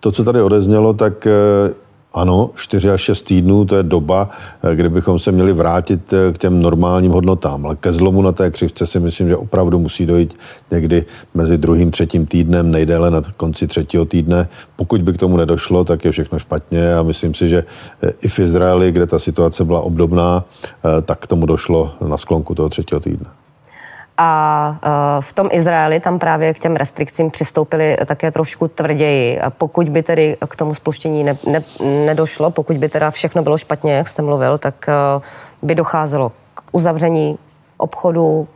To, 0.00 0.12
co 0.12 0.24
tady 0.24 0.42
odeznělo, 0.42 0.94
tak 0.94 1.28
ano, 2.16 2.50
4 2.54 2.90
až 2.90 3.00
6 3.00 3.22
týdnů, 3.22 3.64
to 3.64 3.76
je 3.76 3.82
doba, 3.82 4.28
eh, 4.62 4.76
kdy 4.76 4.88
bychom 4.88 5.18
se 5.18 5.32
měli 5.32 5.52
vrátit 5.52 6.12
eh, 6.12 6.32
k 6.32 6.38
těm 6.38 6.62
normálním 6.62 7.12
hodnotám. 7.12 7.66
Ale 7.66 7.76
ke 7.76 7.92
zlomu 7.92 8.22
na 8.22 8.32
té 8.32 8.50
křivce 8.50 8.86
si 8.86 9.00
myslím, 9.00 9.28
že 9.28 9.36
opravdu 9.36 9.78
musí 9.78 10.06
dojít 10.06 10.36
někdy 10.70 11.04
mezi 11.34 11.58
druhým, 11.58 11.90
třetím 11.90 12.26
týdnem, 12.26 12.70
nejdéle 12.70 13.10
na 13.10 13.22
konci 13.36 13.66
třetího 13.66 14.04
týdne. 14.04 14.48
Pokud 14.76 15.02
by 15.02 15.12
k 15.12 15.18
tomu 15.18 15.36
nedošlo, 15.36 15.84
tak 15.84 16.04
je 16.04 16.12
všechno 16.12 16.38
špatně 16.38 16.94
a 16.94 17.02
myslím 17.02 17.34
si, 17.34 17.48
že 17.48 17.64
eh, 18.02 18.12
i 18.22 18.28
v 18.28 18.38
Izraeli, 18.38 18.92
kde 18.92 19.06
ta 19.06 19.18
situace 19.18 19.64
byla 19.64 19.80
obdobná, 19.80 20.44
tak 21.02 21.18
k 21.18 21.26
tomu 21.26 21.46
došlo 21.46 21.92
na 22.08 22.18
sklonku 22.18 22.54
toho 22.54 22.68
třetího 22.68 23.00
týdne. 23.00 23.45
A 24.18 24.78
e, 24.82 25.22
v 25.22 25.32
tom 25.32 25.48
Izraeli 25.52 26.00
tam 26.00 26.18
právě 26.18 26.54
k 26.54 26.58
těm 26.58 26.76
restrikcím 26.76 27.30
přistoupili 27.30 27.96
také 28.06 28.30
trošku 28.30 28.68
tvrději. 28.68 29.40
Pokud 29.48 29.88
by 29.88 30.02
tedy 30.02 30.36
k 30.48 30.56
tomu 30.56 30.74
spuštění 30.74 31.24
ne, 31.24 31.36
ne, 31.46 31.62
nedošlo, 32.06 32.50
pokud 32.50 32.76
by 32.76 32.88
teda 32.88 33.10
všechno 33.10 33.42
bylo 33.42 33.58
špatně, 33.58 33.92
jak 33.92 34.08
jste 34.08 34.22
mluvil, 34.22 34.58
tak 34.58 34.88
e, 34.88 34.92
by 35.62 35.74
docházelo 35.74 36.32
k 36.54 36.62
uzavření 36.72 37.38
obchodu, 37.76 38.48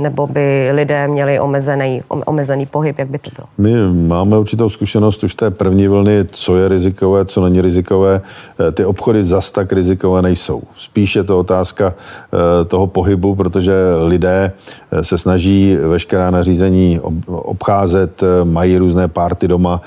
nebo 0.00 0.26
by 0.26 0.70
lidé 0.72 1.08
měli 1.08 1.40
omezený, 1.40 2.02
omezený 2.08 2.66
pohyb, 2.66 2.98
jak 2.98 3.08
by 3.08 3.18
to 3.18 3.30
bylo? 3.36 3.46
My 3.58 4.02
máme 4.08 4.38
určitou 4.38 4.68
zkušenost 4.68 5.24
už 5.24 5.34
té 5.34 5.50
první 5.50 5.88
vlny, 5.88 6.24
co 6.24 6.56
je 6.56 6.68
rizikové, 6.68 7.24
co 7.24 7.44
není 7.44 7.60
rizikové. 7.60 8.20
E, 8.68 8.72
ty 8.72 8.84
obchody 8.84 9.24
zas 9.24 9.50
tak 9.50 9.72
rizikové 9.72 10.22
nejsou. 10.22 10.62
Spíše 10.76 11.18
je 11.18 11.24
to 11.24 11.38
otázka 11.38 11.94
e, 11.94 12.64
toho 12.64 12.86
pohybu, 12.86 13.34
protože 13.34 13.74
lidé 14.06 14.52
e, 14.92 15.04
se 15.04 15.18
snaží 15.18 15.76
veškerá 15.76 16.30
nařízení 16.30 17.00
obcházet, 17.26 18.22
mají 18.44 18.78
různé 18.78 19.08
párty 19.08 19.48
doma, 19.48 19.80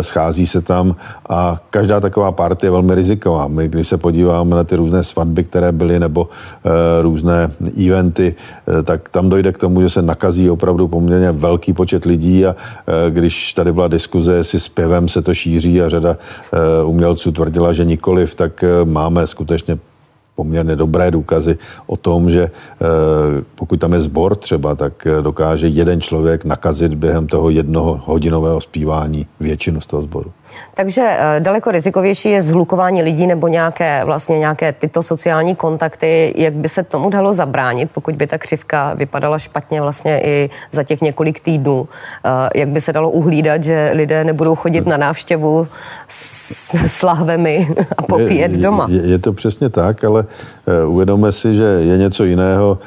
schází 0.00 0.46
se 0.46 0.60
tam 0.60 0.96
a 1.28 1.60
každá 1.70 2.00
taková 2.00 2.32
párty 2.32 2.66
je 2.66 2.70
velmi 2.70 2.94
riziková. 2.94 3.48
My, 3.48 3.68
když 3.68 3.88
se 3.88 3.98
podíváme 3.98 4.56
na 4.56 4.64
ty 4.64 4.76
různé 4.76 5.04
svatby, 5.04 5.44
které 5.44 5.72
byly, 5.72 6.00
nebo 6.00 6.28
různé 7.00 7.52
eventy, 7.86 8.34
tak 8.84 9.08
tam 9.20 9.28
dojde 9.28 9.52
k 9.52 9.58
tomu, 9.58 9.80
že 9.80 9.90
se 9.90 10.02
nakazí 10.02 10.50
opravdu 10.50 10.88
poměrně 10.88 11.32
velký 11.32 11.72
počet 11.72 12.04
lidí 12.04 12.46
a 12.46 12.56
e, 12.56 13.10
když 13.10 13.54
tady 13.54 13.72
byla 13.72 13.88
diskuze, 13.88 14.32
jestli 14.32 14.60
s 14.60 14.68
pěvem 14.68 15.08
se 15.08 15.22
to 15.22 15.34
šíří 15.34 15.82
a 15.82 15.88
řada 15.88 16.16
e, 16.16 16.84
umělců 16.84 17.32
tvrdila, 17.32 17.72
že 17.72 17.84
nikoliv, 17.84 18.34
tak 18.34 18.64
e, 18.64 18.84
máme 18.84 19.26
skutečně 19.26 19.78
poměrně 20.34 20.76
dobré 20.76 21.10
důkazy 21.10 21.58
o 21.86 21.96
tom, 21.96 22.30
že 22.30 22.48
pokud 23.54 23.80
tam 23.80 23.92
je 23.92 24.00
zbor 24.00 24.36
třeba, 24.36 24.74
tak 24.74 25.06
dokáže 25.20 25.68
jeden 25.68 26.00
člověk 26.00 26.44
nakazit 26.44 26.94
během 26.94 27.26
toho 27.26 27.50
jednoho 27.50 28.00
hodinového 28.04 28.60
zpívání 28.60 29.26
většinu 29.40 29.80
z 29.80 29.86
toho 29.86 30.02
sboru. 30.02 30.32
Takže 30.74 31.02
eh, 31.10 31.40
daleko 31.40 31.70
rizikovější 31.70 32.30
je 32.30 32.42
zhlukování 32.42 33.02
lidí 33.02 33.26
nebo 33.26 33.48
nějaké, 33.48 34.02
vlastně 34.04 34.38
nějaké 34.38 34.72
tyto 34.72 35.02
sociální 35.02 35.56
kontakty. 35.56 36.34
Jak 36.36 36.54
by 36.54 36.68
se 36.68 36.82
tomu 36.82 37.10
dalo 37.10 37.32
zabránit, 37.32 37.90
pokud 37.94 38.14
by 38.14 38.26
ta 38.26 38.38
křivka 38.38 38.94
vypadala 38.94 39.38
špatně 39.38 39.80
vlastně 39.80 40.20
i 40.24 40.50
za 40.72 40.82
těch 40.82 41.00
několik 41.00 41.40
týdnů? 41.40 41.88
Eh, 42.24 42.58
jak 42.60 42.68
by 42.68 42.80
se 42.80 42.92
dalo 42.92 43.10
uhlídat, 43.10 43.64
že 43.64 43.90
lidé 43.94 44.24
nebudou 44.24 44.54
chodit 44.54 44.86
na 44.86 44.96
návštěvu 44.96 45.68
s, 46.08 46.74
s 46.74 47.02
lahvemi 47.02 47.68
a 47.98 48.02
popíjet 48.02 48.52
doma? 48.52 48.86
Je, 48.90 49.06
je 49.06 49.18
to 49.18 49.32
přesně 49.32 49.68
tak, 49.68 50.04
ale 50.04 50.24
eh, 50.66 50.84
uvědomme 50.84 51.32
si, 51.32 51.54
že 51.54 51.64
je 51.64 51.98
něco 51.98 52.24
jiného, 52.24 52.78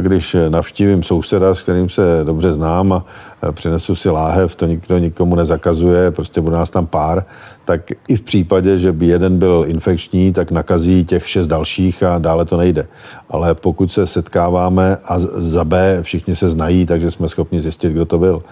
když 0.00 0.36
navštívím 0.48 1.02
souseda, 1.02 1.54
s 1.54 1.62
kterým 1.62 1.88
se 1.88 2.02
dobře 2.24 2.52
znám 2.52 2.92
a 2.92 3.04
přinesu 3.52 3.94
si 3.94 4.10
láhev, 4.10 4.56
to 4.56 4.66
nikdo 4.66 4.98
nikomu 4.98 5.34
nezakazuje, 5.34 6.10
prostě 6.10 6.40
bude 6.40 6.56
nás 6.56 6.70
tam 6.70 6.86
pár, 6.86 7.24
tak 7.64 7.90
i 8.08 8.16
v 8.16 8.22
případě, 8.22 8.78
že 8.78 8.92
by 8.92 9.06
jeden 9.06 9.38
byl 9.38 9.64
infekční, 9.68 10.32
tak 10.32 10.50
nakazí 10.50 11.04
těch 11.04 11.28
šest 11.28 11.46
dalších 11.46 12.02
a 12.02 12.18
dále 12.18 12.44
to 12.44 12.56
nejde. 12.56 12.88
Ale 13.30 13.54
pokud 13.54 13.92
se 13.92 14.06
setkáváme 14.06 14.96
a 15.04 15.18
za 15.18 15.64
B 15.64 15.98
všichni 16.02 16.36
se 16.36 16.50
znají, 16.50 16.86
takže 16.86 17.10
jsme 17.10 17.28
schopni 17.28 17.60
zjistit, 17.60 17.92
kdo 17.92 18.06
to 18.06 18.18
byl. 18.18 18.42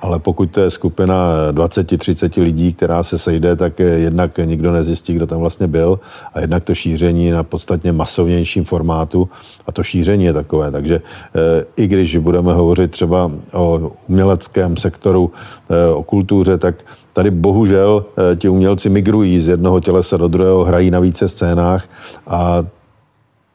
Ale 0.00 0.18
pokud 0.18 0.50
to 0.50 0.60
je 0.60 0.70
skupina 0.70 1.32
20-30 1.52 2.42
lidí, 2.42 2.72
která 2.72 3.02
se 3.02 3.18
sejde, 3.18 3.56
tak 3.56 3.78
jednak 3.78 4.38
nikdo 4.38 4.72
nezjistí, 4.72 5.14
kdo 5.14 5.26
tam 5.26 5.40
vlastně 5.40 5.66
byl 5.66 6.00
a 6.34 6.40
jednak 6.40 6.64
to 6.64 6.74
šíření 6.74 7.30
na 7.30 7.42
podstatně 7.42 7.92
masovnějším 7.92 8.64
formátu 8.64 9.28
a 9.66 9.72
to 9.72 9.82
šíření 9.82 10.24
je 10.24 10.32
takové. 10.32 10.70
Takže 10.70 10.94
e, 10.94 11.02
i 11.76 11.86
když 11.86 12.16
budeme 12.16 12.52
hovořit 12.52 12.90
třeba 12.90 13.30
o 13.52 13.92
uměleckém 14.08 14.76
sektoru, 14.76 15.32
e, 15.70 15.94
o 15.94 16.02
kultuře, 16.02 16.58
tak 16.58 16.84
tady 17.16 17.30
bohužel 17.30 18.04
e, 18.32 18.36
ti 18.36 18.48
umělci 18.48 18.90
migrují 18.90 19.40
z 19.40 19.48
jednoho 19.48 19.80
tělesa 19.80 20.16
do 20.16 20.28
druhého, 20.28 20.64
hrají 20.64 20.90
na 20.90 21.00
více 21.00 21.28
scénách 21.28 21.88
a 22.26 22.64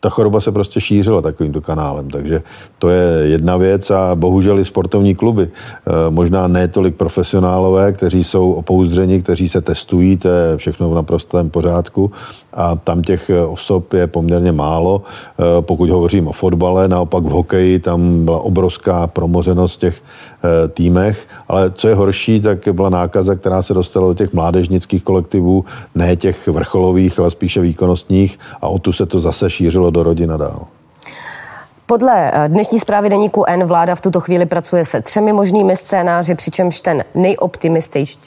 ta 0.01 0.09
choroba 0.09 0.41
se 0.41 0.51
prostě 0.51 0.81
šířila 0.81 1.21
takovýmto 1.21 1.61
kanálem. 1.61 2.09
Takže 2.09 2.41
to 2.79 2.89
je 2.89 3.27
jedna 3.37 3.57
věc 3.57 3.91
a 3.91 4.15
bohužel 4.15 4.59
i 4.59 4.65
sportovní 4.65 5.15
kluby. 5.15 5.49
Eh, 5.49 5.91
možná 6.09 6.47
ne 6.47 6.67
tolik 6.67 6.95
profesionálové, 6.95 7.91
kteří 7.91 8.23
jsou 8.23 8.51
opouzdřeni, 8.51 9.21
kteří 9.21 9.49
se 9.49 9.61
testují, 9.61 10.17
to 10.17 10.27
je 10.27 10.57
všechno 10.57 10.89
v 10.89 10.95
naprostém 10.95 11.49
pořádku 11.49 12.11
a 12.53 12.75
tam 12.75 13.01
těch 13.01 13.31
osob 13.47 13.93
je 13.93 14.07
poměrně 14.07 14.51
málo. 14.51 15.01
Eh, 15.05 15.61
pokud 15.61 15.89
hovořím 15.89 16.27
o 16.27 16.33
fotbale, 16.33 16.87
naopak 16.87 17.23
v 17.23 17.29
hokeji 17.29 17.79
tam 17.79 18.25
byla 18.25 18.39
obrovská 18.39 19.07
promořenost 19.07 19.77
těch 19.77 20.01
eh, 20.01 20.30
týmech, 20.73 21.27
ale 21.47 21.71
co 21.71 21.87
je 21.87 21.95
horší, 21.95 22.39
tak 22.39 22.67
byla 22.71 22.89
nákaza, 22.89 23.35
která 23.35 23.61
se 23.61 23.73
dostala 23.73 24.07
do 24.07 24.13
těch 24.13 24.33
mládežnických 24.33 25.03
kolektivů, 25.03 25.65
ne 25.95 26.15
těch 26.15 26.47
vrcholových, 26.47 27.19
ale 27.19 27.31
spíše 27.31 27.61
výkonnostních 27.61 28.39
a 28.61 28.67
o 28.67 28.79
tu 28.79 28.93
se 28.93 29.05
to 29.05 29.19
zase 29.19 29.49
šířilo 29.49 29.91
do 29.91 30.03
rodin 30.03 30.31
a 30.31 30.37
dál. 30.37 30.67
Podle 31.91 32.31
eh, 32.33 32.49
dnešní 32.49 32.79
zprávy 32.79 33.09
deníku 33.09 33.43
N 33.47 33.63
vláda 33.63 33.95
v 33.95 34.01
tuto 34.01 34.19
chvíli 34.19 34.45
pracuje 34.45 34.85
se 34.85 35.01
třemi 35.01 35.33
možnými 35.33 35.75
scénáři, 35.75 36.35
přičemž 36.35 36.81
ten 36.81 37.03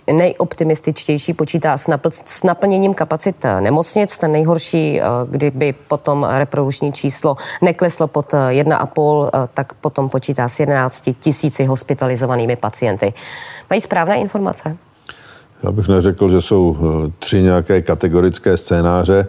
nejoptimističtější 0.09 1.35
počítá 1.35 1.77
s, 1.77 1.89
napl- 1.89 2.23
s 2.27 2.43
naplněním 2.43 2.95
kapacit 2.95 3.45
eh, 3.45 3.61
nemocnic. 3.61 4.19
Ten 4.19 4.33
nejhorší, 4.33 5.01
eh, 5.01 5.05
kdyby 5.31 5.73
potom 5.73 6.27
reprodukční 6.31 6.93
číslo 6.93 7.37
nekleslo 7.63 8.07
pod 8.07 8.33
1,5, 8.33 9.31
tak 9.55 9.75
potom 9.75 10.09
počítá 10.09 10.49
s 10.49 10.61
11 10.61 11.11
tisíci 11.21 11.65
hospitalizovanými 11.65 12.57
pacienty. 12.57 13.13
Mají 13.71 13.81
správné 13.81 14.17
informace? 14.17 14.75
Já 15.65 15.73
bych 15.73 15.89
neřekl, 15.89 16.29
že 16.29 16.41
jsou 16.41 16.77
eh, 16.77 17.11
tři 17.19 17.43
nějaké 17.43 17.83
kategorické 17.83 18.57
scénáře, 18.57 19.27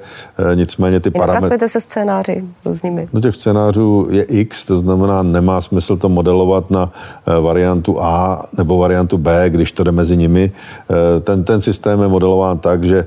eh, 0.52 0.56
nicméně 0.56 1.00
ty 1.00 1.12
parametry... 1.12 1.40
Pracujete 1.40 1.70
se 1.70 1.82
scénáři 1.82 2.44
různými? 2.66 3.08
No 3.14 3.22
těch 3.22 3.36
scénářů 3.36 4.08
je 4.10 4.24
x, 4.24 4.66
to 4.66 4.80
znamená, 4.80 5.24
nemá 5.24 5.62
smysl 5.62 5.98
to 5.98 6.10
modelovat 6.10 6.72
na 6.72 6.92
eh, 7.28 7.40
variantu 7.40 8.04
A 8.04 8.46
nebo 8.58 8.78
variantu 8.78 9.18
B, 9.18 9.50
když 9.50 9.72
to 9.72 9.84
jde 9.84 9.92
mezi 9.92 10.18
nimi. 10.18 10.52
Ten, 11.22 11.44
ten 11.44 11.62
systém 11.62 12.02
je 12.02 12.08
modelován 12.08 12.58
tak, 12.58 12.84
že 12.84 13.06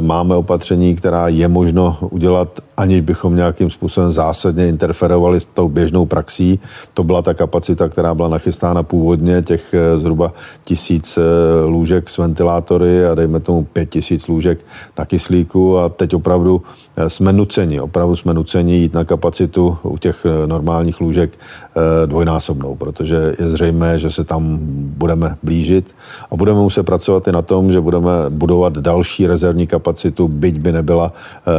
máme 0.00 0.34
opatření, 0.34 0.96
která 0.96 1.28
je 1.28 1.48
možno 1.48 1.96
udělat, 2.00 2.60
aniž 2.76 3.00
bychom 3.00 3.36
nějakým 3.36 3.70
způsobem 3.70 4.10
zásadně 4.10 4.68
interferovali 4.68 5.40
s 5.40 5.44
tou 5.44 5.68
běžnou 5.68 6.06
praxí. 6.06 6.60
To 6.94 7.04
byla 7.04 7.22
ta 7.22 7.34
kapacita, 7.34 7.88
která 7.88 8.14
byla 8.14 8.28
nachystána 8.28 8.82
původně, 8.82 9.42
těch 9.42 9.74
zhruba 9.96 10.32
tisíc 10.64 11.18
lůžek 11.66 12.08
s 12.08 12.18
ventilátorem 12.18 12.57
ventilátory 12.58 13.06
a 13.06 13.14
dejme 13.14 13.40
tomu 13.40 13.64
pět 13.64 13.90
tisíc 13.90 14.28
lůžek 14.28 14.58
na 14.98 15.04
kyslíku 15.04 15.78
a 15.78 15.88
teď 15.88 16.14
opravdu 16.14 16.62
eh, 16.96 17.10
jsme 17.10 17.32
nuceni, 17.32 17.80
opravdu 17.80 18.16
jsme 18.16 18.34
nuceni 18.34 18.74
jít 18.74 18.94
na 18.94 19.04
kapacitu 19.04 19.78
u 19.82 19.98
těch 19.98 20.26
eh, 20.26 20.46
normálních 20.46 21.00
lůžek 21.00 21.30
eh, 21.34 22.06
dvojnásobnou, 22.06 22.74
protože 22.74 23.34
je 23.38 23.48
zřejmé, 23.48 23.98
že 23.98 24.10
se 24.10 24.24
tam 24.24 24.58
budeme 24.98 25.36
blížit 25.42 25.94
a 26.30 26.36
budeme 26.36 26.60
muset 26.60 26.82
pracovat 26.82 27.28
i 27.28 27.32
na 27.32 27.42
tom, 27.42 27.72
že 27.72 27.80
budeme 27.80 28.10
budovat 28.28 28.78
další 28.78 29.26
rezervní 29.26 29.66
kapacitu, 29.66 30.28
byť 30.28 30.58
by 30.58 30.72
nebyla 30.72 31.12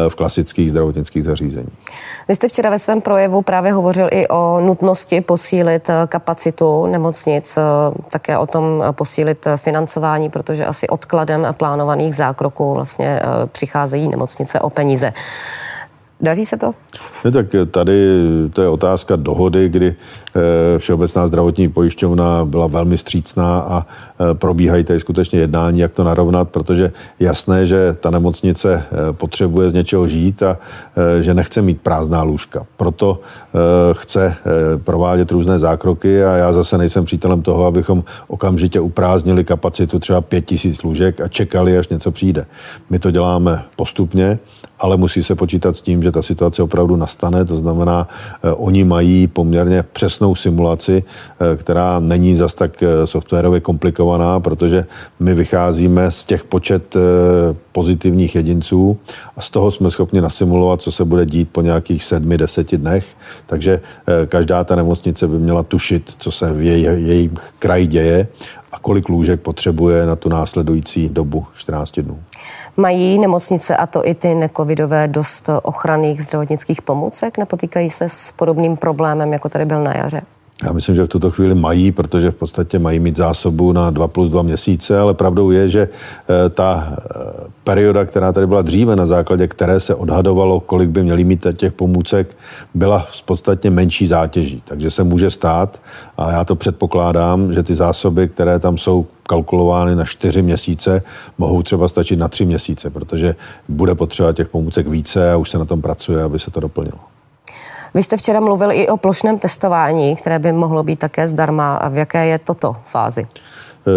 v 0.08 0.16
klasických 0.16 0.70
zdravotnických 0.70 1.24
zařízeních. 1.24 1.74
Vy 2.28 2.36
jste 2.36 2.48
včera 2.48 2.70
ve 2.70 2.80
svém 2.80 3.02
projevu 3.02 3.42
právě 3.42 3.72
hovořil 3.72 4.08
i 4.12 4.28
o 4.28 4.60
nutnosti 4.60 5.22
posílit 5.22 5.90
kapacitu 6.08 6.86
nemocnic, 6.86 7.58
také 8.10 8.38
o 8.38 8.48
tom 8.48 8.84
posílit 8.92 9.48
financování, 9.56 10.30
protože 10.30 10.66
asi 10.66 10.79
odkladem 10.88 11.48
plánovaných 11.58 12.16
zákroků 12.16 12.74
vlastně 12.74 13.08
eh, 13.08 13.48
přicházejí 13.48 14.10
nemocnice 14.10 14.60
o 14.60 14.70
peníze. 14.70 15.14
Daří 16.22 16.46
se 16.46 16.58
to? 16.58 16.72
Ne, 17.26 17.32
tak 17.32 17.46
tady 17.72 17.94
to 18.54 18.62
je 18.62 18.68
otázka 18.68 19.16
dohody, 19.16 19.70
kdy 19.70 19.96
eh, 20.36 20.80
Všeobecná 20.80 21.28
zdravotní 21.28 21.70
pojišťovna 21.70 22.46
byla 22.46 22.68
velmi 22.68 22.98
střícná 22.98 23.60
a 23.60 23.86
eh, 23.86 24.34
probíhají 24.34 24.84
tady 24.84 25.00
skutečně 25.00 25.40
jednání, 25.40 25.80
jak 25.80 25.92
to 25.92 26.04
narovnat, 26.04 26.50
protože 26.50 26.92
jasné, 27.20 27.68
že 27.68 27.94
ta 28.00 28.12
nemocnice 28.12 28.84
eh, 28.92 29.14
potřebuje 29.14 29.70
z 29.70 29.74
něčeho 29.74 30.08
žít 30.08 30.44
a 30.44 30.58
že 31.20 31.34
nechce 31.34 31.62
mít 31.62 31.82
prázdná 31.82 32.22
lůžka. 32.22 32.66
Proto 32.78 33.20
chce 33.94 34.36
provádět 34.84 35.32
různé 35.32 35.60
zákroky 35.60 36.24
a 36.24 36.36
já 36.36 36.54
zase 36.54 36.78
nejsem 36.78 37.06
přítelem 37.06 37.42
toho, 37.42 37.66
abychom 37.66 38.04
okamžitě 38.28 38.80
uprázdnili 38.80 39.44
kapacitu 39.44 40.00
třeba 40.00 40.22
pět 40.22 40.46
tisíc 40.46 40.84
lůžek 40.84 41.22
a 41.22 41.28
čekali, 41.28 41.78
až 41.78 41.88
něco 41.88 42.12
přijde. 42.12 42.46
My 42.90 43.00
to 43.00 43.12
děláme 43.12 43.64
postupně 43.76 44.40
ale 44.80 44.98
musí 44.98 45.24
se 45.24 45.36
počítat 45.36 45.78
s 45.78 45.82
tím, 45.82 46.04
že 46.04 46.12
ta 46.12 46.22
situace 46.22 46.64
opravdu 46.64 46.96
nastane. 46.96 47.46
To 47.46 47.58
znamená, 47.58 48.08
eh, 48.44 48.54
oni 48.54 48.84
mají 48.84 49.28
poměrně 49.28 49.84
přesnou 49.84 50.36
simulaci, 50.36 51.04
eh, 51.04 51.58
která 51.58 52.00
není 52.00 52.36
zas 52.36 52.54
tak 52.54 52.84
eh, 52.84 53.08
softwarově 53.08 53.60
komplikovaná, 53.60 54.40
protože 54.40 54.86
my 55.20 55.34
vycházíme 55.34 56.12
z 56.12 56.26
těch 56.26 56.44
počet 56.44 56.96
pozitivních 57.72 58.36
jedinců 58.36 58.98
a 59.38 59.42
z 59.42 59.50
toho 59.50 59.72
jsme 59.72 59.92
schopni 59.92 60.22
nasimulovat, 60.22 60.82
co 60.82 60.92
se 60.92 61.06
bude 61.06 61.26
dít 61.26 61.50
po 61.52 61.62
nějakých 61.62 62.04
sedmi, 62.04 62.38
deseti 62.38 62.78
dnech. 62.78 63.06
Takže 63.46 63.82
každá 64.28 64.64
ta 64.64 64.76
nemocnice 64.76 65.28
by 65.28 65.40
měla 65.40 65.64
tušit, 65.64 66.12
co 66.18 66.32
se 66.32 66.54
v 66.54 66.62
jej, 66.62 66.82
jejím 66.82 67.36
kraji 67.60 67.88
děje 67.88 68.28
kolik 68.82 69.10
lůžek 69.10 69.42
potřebuje 69.42 70.06
na 70.06 70.16
tu 70.16 70.30
následující 70.30 71.10
dobu 71.10 71.46
14 71.54 72.00
dnů. 72.00 72.24
Mají 72.78 73.20
nemocnice, 73.20 73.78
a 73.78 73.88
to 73.88 74.08
i 74.08 74.14
ty 74.14 74.36
necovidové, 74.36 75.08
dost 75.08 75.50
ochranných 75.64 76.24
zdravotnických 76.24 76.82
pomůcek? 76.82 77.38
Nepotýkají 77.38 77.90
se 77.90 78.10
s 78.10 78.32
podobným 78.32 78.78
problémem, 78.78 79.34
jako 79.34 79.50
tady 79.50 79.66
byl 79.66 79.84
na 79.84 79.98
jaře? 79.98 80.22
Já 80.64 80.72
myslím, 80.74 80.96
že 80.96 81.04
v 81.04 81.08
tuto 81.08 81.32
chvíli 81.32 81.56
mají, 81.56 81.92
protože 81.92 82.32
v 82.32 82.36
podstatě 82.36 82.80
mají 82.80 83.00
mít 83.00 83.16
zásobu 83.16 83.72
na 83.72 83.90
2 83.90 84.08
plus 84.08 84.30
2 84.30 84.42
měsíce, 84.42 85.00
ale 85.00 85.14
pravdou 85.14 85.52
je, 85.52 85.70
že 85.70 85.90
eh, 85.90 86.50
ta 86.50 86.96
eh, 86.98 87.20
perioda, 87.64 88.06
která 88.06 88.34
tady 88.34 88.48
byla 88.48 88.62
dříve, 88.62 88.96
na 88.96 89.06
základě 89.06 89.48
které 89.48 89.80
se 89.80 89.96
odhadovalo, 89.96 90.60
kolik 90.60 90.90
by 90.90 91.04
měli 91.04 91.24
mít 91.24 91.48
těch 91.56 91.74
pomůcek, 91.74 92.38
byla 92.74 93.00
v 93.00 93.22
podstatě 93.22 93.70
menší 93.70 94.08
zátěží. 94.08 94.64
Takže 94.66 94.92
se 94.92 95.04
může 95.04 95.32
stát, 95.32 95.82
a 96.18 96.32
já 96.32 96.44
to 96.46 96.56
předpokládám, 96.56 97.54
že 97.54 97.64
ty 97.64 97.76
zásoby, 97.76 98.28
které 98.28 98.60
tam 98.60 98.78
jsou 98.78 99.06
kalkulovány 99.28 99.96
na 99.96 100.06
čtyři 100.06 100.42
měsíce, 100.42 101.02
mohou 101.38 101.64
třeba 101.64 101.88
stačit 101.88 102.20
na 102.20 102.28
tři 102.28 102.46
měsíce, 102.46 102.90
protože 102.90 103.36
bude 103.70 103.96
potřeba 103.96 104.34
těch 104.34 104.50
pomůcek 104.50 104.88
více 104.88 105.32
a 105.32 105.38
už 105.38 105.50
se 105.50 105.58
na 105.58 105.66
tom 105.66 105.82
pracuje, 105.82 106.24
aby 106.24 106.40
se 106.40 106.52
to 106.52 106.60
doplnilo. 106.60 107.19
Vy 107.94 108.04
jste 108.04 108.18
včera 108.18 108.40
mluvil 108.40 108.72
i 108.72 108.88
o 108.88 108.98
plošném 108.98 109.40
testování, 109.40 110.16
které 110.16 110.40
by 110.40 110.52
mohlo 110.52 110.84
být 110.84 111.00
také 111.00 111.28
zdarma. 111.28 111.76
A 111.76 111.90
v 111.90 111.96
jaké 111.98 112.26
je 112.26 112.40
toto 112.40 112.76
fázi? 112.86 113.28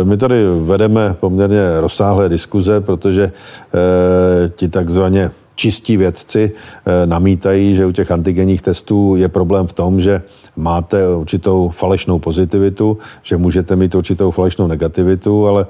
Eh, 0.00 0.04
my 0.04 0.16
tady 0.16 0.44
vedeme 0.60 1.16
poměrně 1.20 1.80
rozsáhlé 1.80 2.28
diskuze, 2.28 2.80
protože 2.80 3.22
e, 3.24 4.48
ti 4.48 4.68
takzvaně 4.68 5.30
čistí 5.54 5.96
vědci 5.96 6.52
e, 6.52 7.06
namítají, 7.06 7.74
že 7.74 7.86
u 7.86 7.92
těch 7.92 8.10
antigenních 8.10 8.62
testů 8.62 9.14
je 9.16 9.28
problém 9.28 9.66
v 9.66 9.72
tom, 9.72 10.00
že 10.00 10.22
máte 10.56 11.08
určitou 11.16 11.68
falešnou 11.68 12.18
pozitivitu, 12.18 12.98
že 13.22 13.36
můžete 13.36 13.76
mít 13.76 13.94
určitou 13.94 14.30
falešnou 14.30 14.66
negativitu, 14.66 15.46
ale 15.46 15.62
e, 15.62 15.66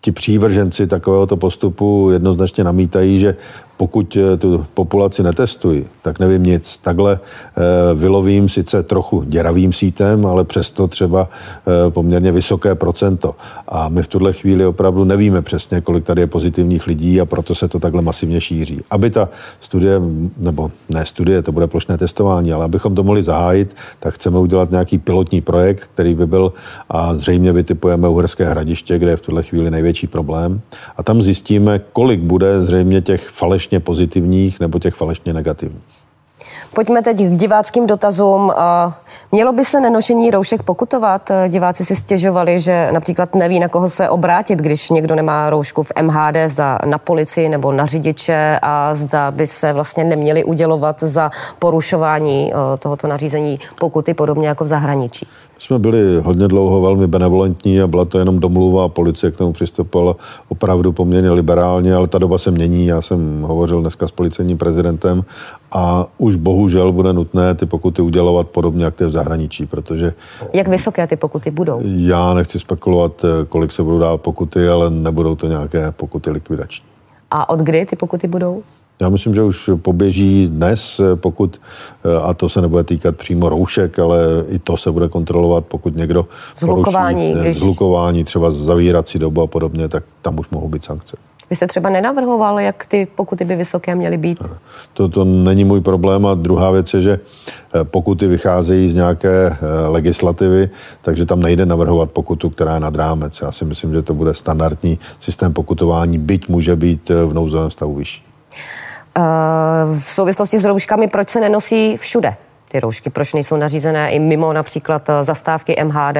ti 0.00 0.12
přívrženci 0.12 0.86
takovéhoto 0.86 1.36
postupu 1.36 2.08
jednoznačně 2.12 2.64
namítají, 2.64 3.18
že 3.18 3.36
pokud 3.76 4.16
eh, 4.16 4.36
tu 4.36 4.66
populaci 4.74 5.22
netestují, 5.22 5.84
tak 6.02 6.18
nevím 6.18 6.42
nic. 6.42 6.78
Takhle 6.78 7.18
eh, 7.20 7.94
vylovím 7.94 8.48
sice 8.48 8.82
trochu 8.82 9.22
děravým 9.22 9.72
sítem, 9.72 10.26
ale 10.26 10.44
přesto 10.44 10.88
třeba 10.88 11.28
eh, 11.28 11.90
poměrně 11.90 12.32
vysoké 12.32 12.74
procento. 12.74 13.34
A 13.68 13.88
my 13.88 14.02
v 14.02 14.08
tuhle 14.08 14.32
chvíli 14.32 14.66
opravdu 14.66 15.04
nevíme 15.04 15.42
přesně, 15.42 15.80
kolik 15.80 16.04
tady 16.04 16.22
je 16.22 16.26
pozitivních 16.26 16.86
lidí 16.86 17.20
a 17.20 17.26
proto 17.26 17.54
se 17.54 17.68
to 17.68 17.78
takhle 17.78 18.02
masivně 18.02 18.40
šíří. 18.40 18.80
Aby 18.90 19.10
ta 19.10 19.28
studie, 19.60 20.00
nebo 20.36 20.70
ne 20.88 21.06
studie, 21.06 21.42
to 21.42 21.52
bude 21.52 21.66
plošné 21.66 21.98
testování, 21.98 22.52
ale 22.52 22.64
abychom 22.64 22.94
to 22.94 23.04
mohli 23.04 23.22
zahájit, 23.22 23.76
tak 24.00 24.14
chceme 24.14 24.38
udělat 24.38 24.70
nějaký 24.70 24.98
pilotní 24.98 25.40
projekt, 25.40 25.90
který 25.94 26.14
by 26.14 26.26
byl 26.26 26.52
a 26.88 27.14
zřejmě 27.14 27.52
vytipujeme 27.52 28.08
Uherské 28.08 28.44
hradiště, 28.44 28.98
kde 28.98 29.10
je 29.10 29.16
v 29.16 29.20
tuhle 29.20 29.42
chvíli 29.42 29.70
největší 29.70 30.06
problém. 30.06 30.60
A 30.96 31.02
tam 31.02 31.22
zjistíme, 31.22 31.80
kolik 31.92 32.20
bude 32.20 32.62
zřejmě 32.62 33.00
těch 33.00 33.28
falešných 33.28 33.63
falešně 33.64 33.80
pozitivních 33.80 34.60
nebo 34.60 34.78
těch 34.78 34.94
falešně 34.94 35.32
negativních. 35.32 36.03
Pojďme 36.74 37.02
teď 37.02 37.16
k 37.16 37.36
diváckým 37.36 37.86
dotazům. 37.86 38.52
Mělo 39.32 39.52
by 39.52 39.64
se 39.64 39.80
nenošení 39.80 40.30
roušek 40.30 40.62
pokutovat? 40.62 41.30
Diváci 41.48 41.84
si 41.84 41.96
stěžovali, 41.96 42.60
že 42.60 42.88
například 42.92 43.34
neví, 43.34 43.60
na 43.60 43.68
koho 43.68 43.90
se 43.90 44.08
obrátit, 44.08 44.58
když 44.58 44.90
někdo 44.90 45.14
nemá 45.14 45.50
roušku 45.50 45.82
v 45.82 45.92
MHD, 46.02 46.36
zda 46.46 46.78
na 46.84 46.98
policii 46.98 47.48
nebo 47.48 47.72
na 47.72 47.86
řidiče 47.86 48.58
a 48.62 48.94
zda 48.94 49.30
by 49.30 49.46
se 49.46 49.72
vlastně 49.72 50.04
neměli 50.04 50.44
udělovat 50.44 51.00
za 51.00 51.30
porušování 51.58 52.52
tohoto 52.78 53.08
nařízení 53.08 53.60
pokuty, 53.80 54.14
podobně 54.14 54.48
jako 54.48 54.64
v 54.64 54.66
zahraničí 54.66 55.26
jsme 55.58 55.78
byli 55.78 56.20
hodně 56.20 56.48
dlouho 56.48 56.80
velmi 56.80 57.06
benevolentní 57.06 57.80
a 57.80 57.86
byla 57.86 58.04
to 58.04 58.18
jenom 58.18 58.38
domluva 58.38 58.84
a 58.84 58.88
policie 58.88 59.30
k 59.30 59.36
tomu 59.36 59.52
přistupovala 59.52 60.16
opravdu 60.48 60.92
poměrně 60.92 61.30
liberálně, 61.30 61.94
ale 61.94 62.08
ta 62.08 62.18
doba 62.18 62.38
se 62.38 62.50
mění. 62.50 62.86
Já 62.86 63.02
jsem 63.02 63.42
hovořil 63.42 63.80
dneska 63.80 64.08
s 64.08 64.10
policejním 64.10 64.58
prezidentem 64.58 65.24
a 65.72 66.06
už 66.18 66.36
bohužel 66.64 66.92
bude 66.92 67.12
nutné 67.12 67.54
ty 67.54 67.66
pokuty 67.66 68.02
udělovat 68.02 68.48
podobně, 68.48 68.84
jak 68.84 68.94
to 68.94 69.04
je 69.04 69.08
v 69.08 69.12
zahraničí, 69.12 69.66
protože... 69.66 70.12
Jak 70.52 70.68
vysoké 70.68 71.06
ty 71.06 71.16
pokuty 71.16 71.50
budou? 71.50 71.80
Já 71.84 72.34
nechci 72.34 72.58
spekulovat, 72.58 73.24
kolik 73.48 73.72
se 73.72 73.82
budou 73.82 73.98
dát 73.98 74.20
pokuty, 74.20 74.68
ale 74.68 74.90
nebudou 74.90 75.34
to 75.34 75.46
nějaké 75.46 75.92
pokuty 75.92 76.30
likvidační. 76.30 76.86
A 77.30 77.48
od 77.48 77.60
kdy 77.60 77.86
ty 77.86 77.96
pokuty 77.96 78.28
budou? 78.28 78.62
Já 79.00 79.08
myslím, 79.08 79.34
že 79.34 79.42
už 79.42 79.70
poběží 79.82 80.48
dnes, 80.48 81.00
pokud, 81.14 81.60
a 82.22 82.34
to 82.34 82.48
se 82.48 82.60
nebude 82.60 82.84
týkat 82.84 83.16
přímo 83.16 83.48
roušek, 83.48 83.98
ale 83.98 84.18
i 84.48 84.58
to 84.58 84.76
se 84.76 84.92
bude 84.92 85.08
kontrolovat, 85.08 85.64
pokud 85.64 85.96
někdo 85.96 86.26
zhlukování, 86.56 87.32
poruší, 87.32 87.44
když... 87.44 87.58
zhlukování 87.58 88.24
třeba 88.24 88.50
zavírací 88.50 89.18
dobu 89.18 89.42
a 89.42 89.46
podobně, 89.46 89.88
tak 89.88 90.04
tam 90.22 90.38
už 90.38 90.50
mohou 90.50 90.68
být 90.68 90.84
sankce. 90.84 91.16
Vy 91.50 91.56
jste 91.56 91.66
třeba 91.66 91.90
nenavrhoval, 91.90 92.60
jak 92.60 92.86
ty 92.86 93.06
pokuty 93.14 93.44
by 93.44 93.56
vysoké 93.56 93.94
měly 93.94 94.16
být? 94.16 94.38
To, 94.92 95.08
to 95.08 95.24
není 95.24 95.64
můj 95.64 95.80
problém 95.80 96.26
a 96.26 96.34
druhá 96.34 96.70
věc 96.70 96.94
je, 96.94 97.00
že 97.00 97.20
eh, 97.74 97.84
pokuty 97.84 98.26
vycházejí 98.26 98.90
z 98.90 98.94
nějaké 98.94 99.46
eh, 99.46 99.56
legislativy, 99.88 100.70
takže 101.02 101.26
tam 101.26 101.40
nejde 101.40 101.66
navrhovat 101.66 102.10
pokutu, 102.10 102.50
která 102.50 102.74
je 102.74 102.80
nad 102.80 102.96
rámec. 102.96 103.40
Já 103.40 103.52
si 103.52 103.64
myslím, 103.64 103.92
že 103.92 104.02
to 104.02 104.14
bude 104.14 104.34
standardní 104.34 104.98
systém 105.18 105.52
pokutování, 105.52 106.18
byť 106.18 106.48
může 106.48 106.76
být 106.76 107.10
eh, 107.10 107.24
v 107.24 107.34
nouzovém 107.34 107.70
stavu 107.70 107.94
vyšší. 107.94 108.24
V 109.98 110.10
souvislosti 110.10 110.58
s 110.58 110.64
rouškami, 110.64 111.08
proč 111.08 111.28
se 111.28 111.40
nenosí 111.40 111.96
všude 111.96 112.36
ty 112.68 112.80
roušky? 112.80 113.10
Proč 113.10 113.34
nejsou 113.34 113.56
nařízené 113.56 114.10
i 114.10 114.18
mimo 114.18 114.52
například 114.52 115.10
zastávky 115.22 115.76
MHD, 115.84 116.16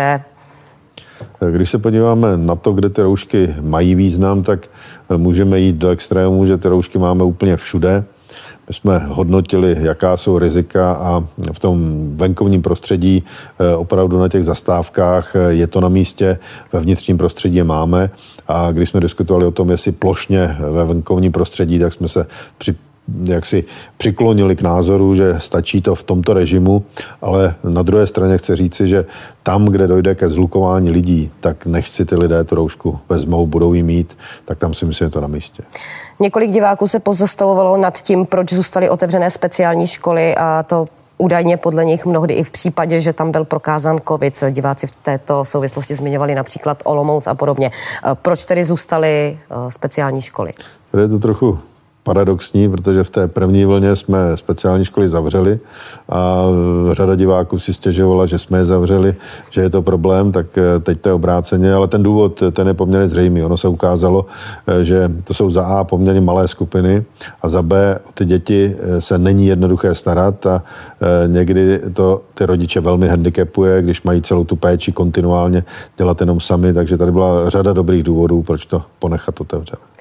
když 1.51 1.71
se 1.71 1.79
podíváme 1.79 2.37
na 2.37 2.55
to, 2.55 2.73
kde 2.73 2.89
ty 2.89 3.03
roušky 3.03 3.55
mají 3.61 3.95
význam, 3.95 4.43
tak 4.43 4.67
můžeme 5.17 5.61
jít 5.61 5.77
do 5.77 5.89
extrému, 5.89 6.45
že 6.45 6.59
ty 6.59 6.69
roušky 6.69 6.99
máme 6.99 7.25
úplně 7.25 7.57
všude. 7.57 8.05
My 8.69 8.75
jsme 8.75 8.99
hodnotili, 8.99 9.77
jaká 9.81 10.17
jsou 10.17 10.39
rizika 10.39 10.93
a 10.93 11.25
v 11.53 11.59
tom 11.59 12.09
venkovním 12.17 12.63
prostředí 12.63 13.25
eh, 13.59 13.77
opravdu 13.77 14.19
na 14.19 14.29
těch 14.29 14.45
zastávkách 14.45 15.37
eh, 15.37 15.53
je 15.53 15.67
to 15.67 15.81
na 15.81 15.89
místě, 15.89 16.39
ve 16.73 16.81
vnitřním 16.81 17.19
prostředí 17.19 17.57
je 17.57 17.65
máme 17.65 18.11
a 18.47 18.73
když 18.73 18.89
jsme 18.89 19.01
diskutovali 19.01 19.47
o 19.47 19.51
tom, 19.51 19.71
jestli 19.71 19.93
plošně 19.93 20.57
ve 20.71 20.85
venkovním 20.85 21.33
prostředí, 21.33 21.79
tak 21.79 21.93
jsme 21.93 22.09
se 22.09 22.27
při 22.59 22.75
jak 23.25 23.47
si 23.47 23.65
přiklonili 23.97 24.57
k 24.57 24.63
názoru, 24.63 25.15
že 25.15 25.35
stačí 25.39 25.83
to 25.83 25.95
v 25.95 26.03
tomto 26.03 26.35
režimu, 26.35 26.85
ale 27.23 27.55
na 27.65 27.83
druhé 27.83 28.07
straně 28.07 28.39
chci 28.39 28.57
říci, 28.57 28.87
že 28.87 29.05
tam, 29.43 29.65
kde 29.65 29.87
dojde 29.87 30.15
ke 30.15 30.29
zlukování 30.29 30.91
lidí, 30.91 31.31
tak 31.41 31.67
nechci 31.67 32.05
ty 32.05 32.17
lidé 32.17 32.45
tu 32.45 32.55
roušku 32.55 32.99
vezmou, 33.09 33.47
budou 33.47 33.75
ji 33.75 33.83
mít, 33.83 34.17
tak 34.45 34.59
tam 34.59 34.75
si 34.75 34.87
myslím, 34.87 35.07
že 35.07 35.11
to 35.11 35.21
na 35.21 35.27
místě. 35.27 35.63
Několik 36.21 36.51
diváků 36.51 36.89
se 36.89 37.01
pozastavovalo 37.01 37.77
nad 37.77 38.03
tím, 38.03 38.27
proč 38.27 38.53
zůstaly 38.53 38.91
otevřené 38.91 39.31
speciální 39.31 39.87
školy 39.87 40.35
a 40.35 40.63
to 40.63 40.87
Údajně 41.19 41.57
podle 41.57 41.85
nich 41.85 42.07
mnohdy 42.07 42.35
i 42.35 42.43
v 42.43 42.51
případě, 42.51 43.01
že 43.01 43.13
tam 43.13 43.31
byl 43.31 43.45
prokázán 43.45 43.99
COVID. 44.09 44.45
Diváci 44.51 44.87
v 44.87 44.91
této 44.95 45.45
souvislosti 45.45 45.95
zmiňovali 45.95 46.35
například 46.35 46.83
Olomouc 46.85 47.27
a 47.27 47.35
podobně. 47.35 47.71
Proč 48.15 48.45
tedy 48.45 48.65
zůstaly 48.65 49.39
eh, 49.51 49.71
speciální 49.71 50.21
školy? 50.21 50.53
Tady 50.91 51.05
je 51.05 51.09
to 51.09 51.19
trochu 51.19 51.59
paradoxní, 52.05 52.69
protože 52.69 53.05
v 53.05 53.11
té 53.11 53.29
první 53.29 53.65
vlně 53.65 53.97
jsme 53.97 54.37
speciální 54.37 54.85
školy 54.85 55.09
zavřeli 55.09 55.59
a 56.09 56.45
řada 56.93 57.15
diváků 57.17 57.59
si 57.59 57.75
stěžovala, 57.75 58.27
že 58.27 58.39
jsme 58.39 58.59
je 58.59 58.65
zavřeli, 58.65 59.15
že 59.51 59.61
je 59.61 59.71
to 59.71 59.83
problém, 59.83 60.33
tak 60.33 60.47
eh, 60.59 60.81
teď 60.81 61.01
to 61.01 61.09
je 61.09 61.13
obráceně, 61.13 61.75
ale 61.75 61.89
ten 61.89 62.03
důvod, 62.03 62.43
ten 62.53 62.69
je 62.69 62.75
poměrně 62.75 63.09
zřejmý. 63.09 63.43
Ono 63.43 63.57
se 63.57 63.69
ukázalo, 63.69 64.27
eh, 64.67 64.85
že 64.85 65.11
to 65.25 65.35
jsou 65.35 65.51
za 65.51 65.65
A 65.65 65.85
poměrně 65.85 66.21
malé 66.21 66.49
skupiny 66.49 67.05
a 67.43 67.49
za 67.49 67.63
B 67.63 67.99
o 68.09 68.13
ty 68.13 68.25
děti 68.25 68.77
eh, 68.79 69.01
se 69.01 69.19
není 69.19 69.47
jednoduché 69.47 69.95
starat 69.95 70.47
a 70.47 70.63
někdy 71.27 71.81
to 71.93 72.23
ty 72.35 72.47
rodiče 72.47 72.81
velmi 72.81 73.09
handicapuje, 73.09 73.83
když 73.83 74.03
mají 74.03 74.23
celou 74.23 74.45
tu 74.45 74.57
péči 74.57 74.93
kontinuálně 74.93 75.65
dělat 75.97 76.21
jenom 76.21 76.41
sami, 76.41 76.73
takže 76.73 76.97
tady 76.97 77.13
byla 77.13 77.51
řada 77.51 77.73
dobrých 77.73 78.03
důvodů, 78.03 78.43
proč 78.43 78.67
to 78.67 78.83
ponechat 78.99 79.41
otevřené. 79.41 79.94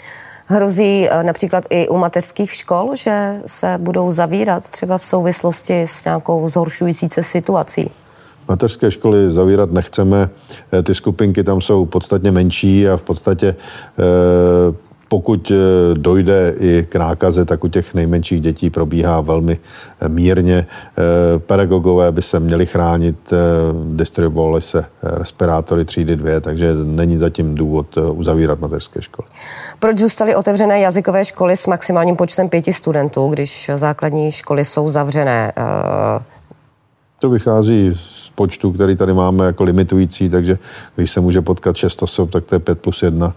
Hrozí 0.45 1.09
eh, 1.09 1.23
například 1.23 1.63
i 1.69 1.87
u 1.87 1.97
mateřských 1.97 2.53
škol, 2.53 2.95
že 2.95 3.41
se 3.45 3.77
budou 3.77 4.11
zavírat 4.11 4.69
třeba 4.69 4.97
v 4.97 5.05
souvislosti 5.05 5.81
s 5.81 6.05
nějakou 6.05 6.49
zhoršující 6.49 7.09
se 7.09 7.23
situací? 7.23 7.91
Mateřské 8.47 8.91
školy 8.91 9.31
zavírat 9.31 9.71
nechceme. 9.71 10.29
Eh, 10.73 10.83
ty 10.83 10.95
skupinky 10.95 11.43
tam 11.43 11.61
jsou 11.61 11.85
podstatně 11.85 12.31
menší 12.31 12.87
a 12.87 12.97
v 12.97 13.03
podstatě 13.03 13.55
eh, 13.99 14.92
pokud 15.13 15.51
eh, 15.51 15.55
dojde 15.93 16.55
i 16.59 16.85
k 16.89 16.95
nákaze, 16.95 17.45
tak 17.45 17.63
u 17.63 17.67
těch 17.67 17.93
nejmenších 17.93 18.41
dětí 18.41 18.69
probíhá 18.69 19.21
velmi 19.21 19.59
eh, 20.01 20.09
mírně. 20.09 20.65
Eh, 20.65 21.39
pedagogové 21.39 22.11
by 22.11 22.21
se 22.21 22.39
měli 22.39 22.65
chránit, 22.65 23.33
distribuovaly 23.93 24.61
se 24.61 24.85
respirátory 25.03 25.85
třídy 25.85 26.15
dvě, 26.15 26.41
takže 26.41 26.73
není 26.83 27.17
zatím 27.17 27.55
důvod 27.55 27.97
uzavírat 27.97 28.59
mateřské 28.59 29.01
školy. 29.01 29.27
Proč 29.79 29.97
zůstaly 29.97 30.35
otevřené 30.35 30.79
jazykové 30.79 31.25
školy 31.25 31.57
s 31.57 31.67
maximálním 31.67 32.15
počtem 32.15 32.49
pěti 32.49 32.73
studentů, 32.73 33.27
když 33.27 33.71
základní 33.75 34.31
školy 34.31 34.65
jsou 34.65 34.89
zavřené? 34.89 35.53
To 37.19 37.29
vychází 37.29 37.93
z 37.95 38.22
počtu, 38.35 38.71
který 38.71 38.95
tady 38.95 39.13
máme 39.13 39.45
jako 39.45 39.63
limitující, 39.63 40.29
takže 40.29 40.57
když 40.95 41.11
se 41.11 41.19
může 41.21 41.41
potkat 41.41 41.75
6 41.75 42.03
osob, 42.03 42.31
tak 42.31 42.43
to 42.43 42.55
je 42.55 42.59
5 42.59 42.79
plus 42.79 43.03
1. 43.03 43.33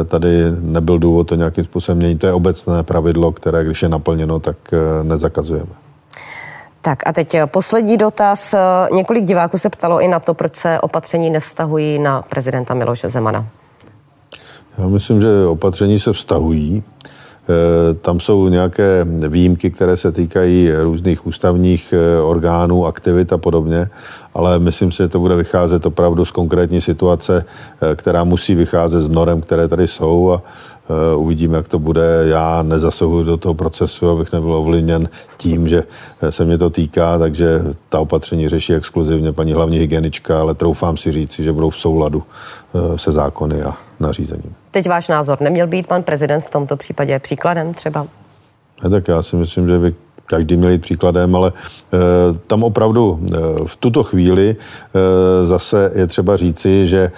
Eh, 0.00 0.04
tady 0.04 0.42
nebyl 0.60 0.98
důvod 0.98 1.24
to 1.24 1.34
nějakým 1.34 1.64
způsobem 1.64 1.98
měnit. 1.98 2.20
To 2.20 2.26
je 2.26 2.32
obecné 2.32 2.82
pravidlo, 2.82 3.32
které 3.32 3.64
když 3.64 3.82
je 3.82 3.88
naplněno, 3.88 4.40
tak 4.40 4.56
eh, 4.72 5.04
nezakazujeme. 5.04 5.72
Tak 6.82 6.98
a 7.06 7.12
teď 7.12 7.34
eh, 7.34 7.46
poslední 7.46 7.96
dotaz. 7.96 8.54
Několik 8.92 9.24
diváků 9.24 9.58
se 9.58 9.70
ptalo 9.70 10.00
i 10.00 10.08
na 10.08 10.20
to, 10.20 10.34
proč 10.34 10.56
se 10.56 10.80
opatření 10.80 11.30
nevztahují 11.30 11.98
na 11.98 12.22
prezidenta 12.22 12.74
Miloše 12.74 13.08
Zemana. 13.08 13.46
Já 14.78 14.86
myslím, 14.86 15.20
že 15.20 15.46
opatření 15.48 16.00
se 16.00 16.12
vztahují. 16.12 16.82
Tam 18.00 18.20
jsou 18.20 18.48
nějaké 18.48 19.06
výjimky, 19.28 19.70
které 19.70 19.96
se 19.96 20.12
týkají 20.12 20.70
různých 20.82 21.26
ústavních 21.26 21.94
orgánů, 22.24 22.86
aktivit 22.86 23.32
a 23.32 23.38
podobně, 23.38 23.88
ale 24.34 24.58
myslím 24.58 24.92
si, 24.92 24.96
že 24.96 25.08
to 25.08 25.20
bude 25.20 25.36
vycházet 25.36 25.86
opravdu 25.86 26.24
z 26.24 26.30
konkrétní 26.30 26.80
situace, 26.80 27.44
eh, 27.80 27.96
která 27.96 28.24
musí 28.24 28.54
vycházet 28.54 29.00
z 29.00 29.08
norem, 29.08 29.40
které 29.40 29.68
tady 29.68 29.86
jsou 29.86 30.32
a 30.32 30.42
uvidíme, 31.16 31.56
jak 31.56 31.68
to 31.68 31.78
bude. 31.78 32.22
Já 32.24 32.62
nezasahuji 32.62 33.24
do 33.24 33.36
toho 33.36 33.54
procesu, 33.54 34.08
abych 34.08 34.32
nebyl 34.32 34.52
ovlivněn 34.52 35.08
tím, 35.36 35.68
že 35.68 35.82
se 36.30 36.44
mě 36.44 36.58
to 36.58 36.70
týká, 36.70 37.18
takže 37.18 37.60
ta 37.88 38.00
opatření 38.00 38.48
řeší 38.48 38.74
exkluzivně 38.74 39.32
paní 39.32 39.52
hlavní 39.52 39.78
hygienička, 39.78 40.40
ale 40.40 40.54
troufám 40.54 40.96
si 40.96 41.12
říci, 41.12 41.44
že 41.44 41.52
budou 41.52 41.70
v 41.70 41.76
souladu 41.76 42.22
se 42.96 43.12
zákony 43.12 43.62
a 43.62 43.72
nařízením. 44.00 44.54
Teď 44.70 44.88
váš 44.88 45.08
názor, 45.08 45.40
neměl 45.40 45.66
být 45.66 45.86
pan 45.86 46.02
prezident 46.02 46.40
v 46.40 46.50
tomto 46.50 46.76
případě 46.76 47.18
příkladem 47.18 47.74
třeba? 47.74 48.06
Ne, 48.84 48.90
tak 48.90 49.08
já 49.08 49.22
si 49.22 49.36
myslím, 49.36 49.68
že 49.68 49.78
by 49.78 49.94
každý 50.26 50.56
měl 50.56 50.70
jít 50.70 50.82
příkladem, 50.82 51.36
ale 51.36 51.52
e, 51.52 51.98
tam 52.46 52.62
opravdu 52.62 53.20
e, 53.22 53.36
v 53.66 53.76
tuto 53.76 54.04
chvíli 54.04 54.56
e, 54.56 55.46
zase 55.46 55.92
je 55.94 56.06
třeba 56.06 56.36
říci, 56.36 56.86
že 56.86 57.10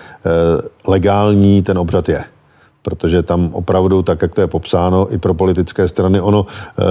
legální 0.86 1.62
ten 1.62 1.78
obřad 1.78 2.08
je 2.08 2.24
protože 2.86 3.22
tam 3.22 3.50
opravdu, 3.52 4.02
tak 4.02 4.22
jak 4.22 4.34
to 4.34 4.40
je 4.40 4.46
popsáno, 4.46 5.14
i 5.14 5.18
pro 5.18 5.34
politické 5.34 5.88
strany, 5.88 6.20
ono 6.20 6.46
eh, 6.46 6.82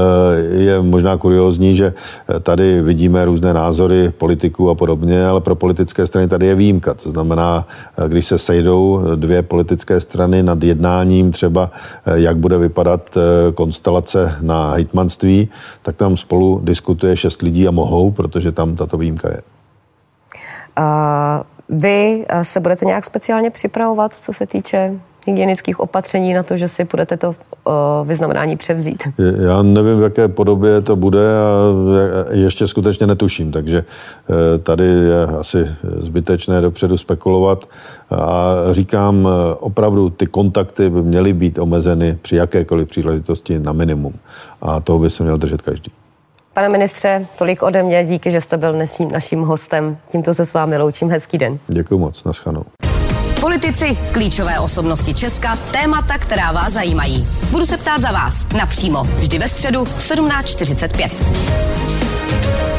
je 0.60 0.81
možná 0.81 1.17
kuriozní, 1.17 1.75
že 1.75 1.93
eh, 1.95 2.39
tady 2.39 2.81
vidíme 2.81 3.25
různé 3.25 3.53
názory 3.53 4.12
politiků 4.12 4.69
a 4.69 4.75
podobně, 4.75 5.27
ale 5.27 5.41
pro 5.41 5.55
politické 5.55 6.08
strany 6.08 6.27
tady 6.27 6.47
je 6.47 6.55
výjimka. 6.55 6.93
To 6.93 7.10
znamená, 7.10 7.67
eh, 7.97 8.10
když 8.10 8.25
se 8.25 8.38
sejdou 8.38 9.15
dvě 9.15 9.43
politické 9.43 10.01
strany 10.01 10.43
nad 10.43 10.63
jednáním 10.63 11.31
třeba, 11.31 11.71
jak 12.05 12.38
bude 12.38 12.58
vypadat 12.58 13.17
konstelace 13.53 14.36
na 14.41 14.71
hejtmanství, 14.71 15.49
tak 15.81 15.95
tam 15.95 16.17
spolu 16.17 16.60
diskutuje 16.63 17.17
šest 17.17 17.41
lidí 17.41 17.67
a 17.67 17.71
mohou, 17.71 18.12
protože 18.12 18.51
tam 18.51 18.75
tato 18.75 18.97
výjimka 18.97 19.29
je. 19.29 19.41
A 20.75 21.43
vy 21.69 22.25
se 22.41 22.60
budete 22.60 22.86
nějak 22.86 23.05
speciálně 23.05 23.49
připravovat, 23.49 24.13
co 24.13 24.34
se 24.34 24.45
týče 24.45 24.99
hygienických 25.25 25.79
opatření 25.79 26.33
na 26.33 26.43
to, 26.43 26.57
že 26.57 26.67
si 26.67 26.83
budete 26.83 27.17
to 27.17 27.35
vyznamenání 28.03 28.57
převzít? 28.57 29.03
Já 29.47 29.61
nevím, 29.61 29.99
v 29.99 30.03
jaké 30.03 30.27
podobě 30.27 30.81
to 30.81 30.95
bude 30.95 31.19
a 31.19 32.25
ještě 32.31 32.67
skutečně 32.67 33.07
netuším, 33.07 33.51
takže 33.51 33.77
e, 33.77 34.57
tady 34.57 34.83
je 34.83 35.23
asi 35.39 35.67
zbytečné 35.99 36.61
dopředu 36.61 36.97
spekulovat 36.97 37.65
a 38.09 38.53
říkám, 38.71 39.27
e, 39.27 39.55
opravdu 39.55 40.09
ty 40.09 40.25
kontakty 40.25 40.89
by 40.89 41.01
měly 41.01 41.33
být 41.33 41.59
omezeny 41.59 42.17
při 42.21 42.35
jakékoliv 42.35 42.88
příležitosti 42.88 43.59
na 43.59 43.73
minimum 43.73 44.13
a 44.61 44.79
toho 44.79 44.99
by 44.99 45.09
se 45.09 45.23
měl 45.23 45.38
držet 45.38 45.61
každý. 45.61 45.91
Pane 46.53 46.69
ministře, 46.69 47.25
tolik 47.38 47.63
ode 47.63 47.83
mě, 47.83 48.03
díky, 48.03 48.31
že 48.31 48.41
jste 48.41 48.57
byl 48.57 48.73
dnesním 48.73 49.11
naším 49.11 49.41
hostem. 49.41 49.97
Tímto 50.11 50.33
se 50.33 50.45
s 50.45 50.53
vámi 50.53 50.77
loučím, 50.77 51.09
hezký 51.09 51.38
den. 51.38 51.59
Děkuji 51.67 51.97
moc, 51.97 52.23
naschanou. 52.23 52.63
Politici, 53.45 53.97
klíčové 54.12 54.60
osobnosti 54.60 55.13
Česka, 55.13 55.55
témata, 55.55 56.17
která 56.17 56.51
vás 56.51 56.73
zajímají. 56.73 57.27
Budu 57.51 57.65
se 57.65 57.77
ptát 57.77 58.01
za 58.01 58.12
vás 58.12 58.47
napřímo, 58.58 59.03
vždy 59.03 59.39
ve 59.39 59.47
středu 59.47 59.86
v 59.86 59.99
17.45. 59.99 62.74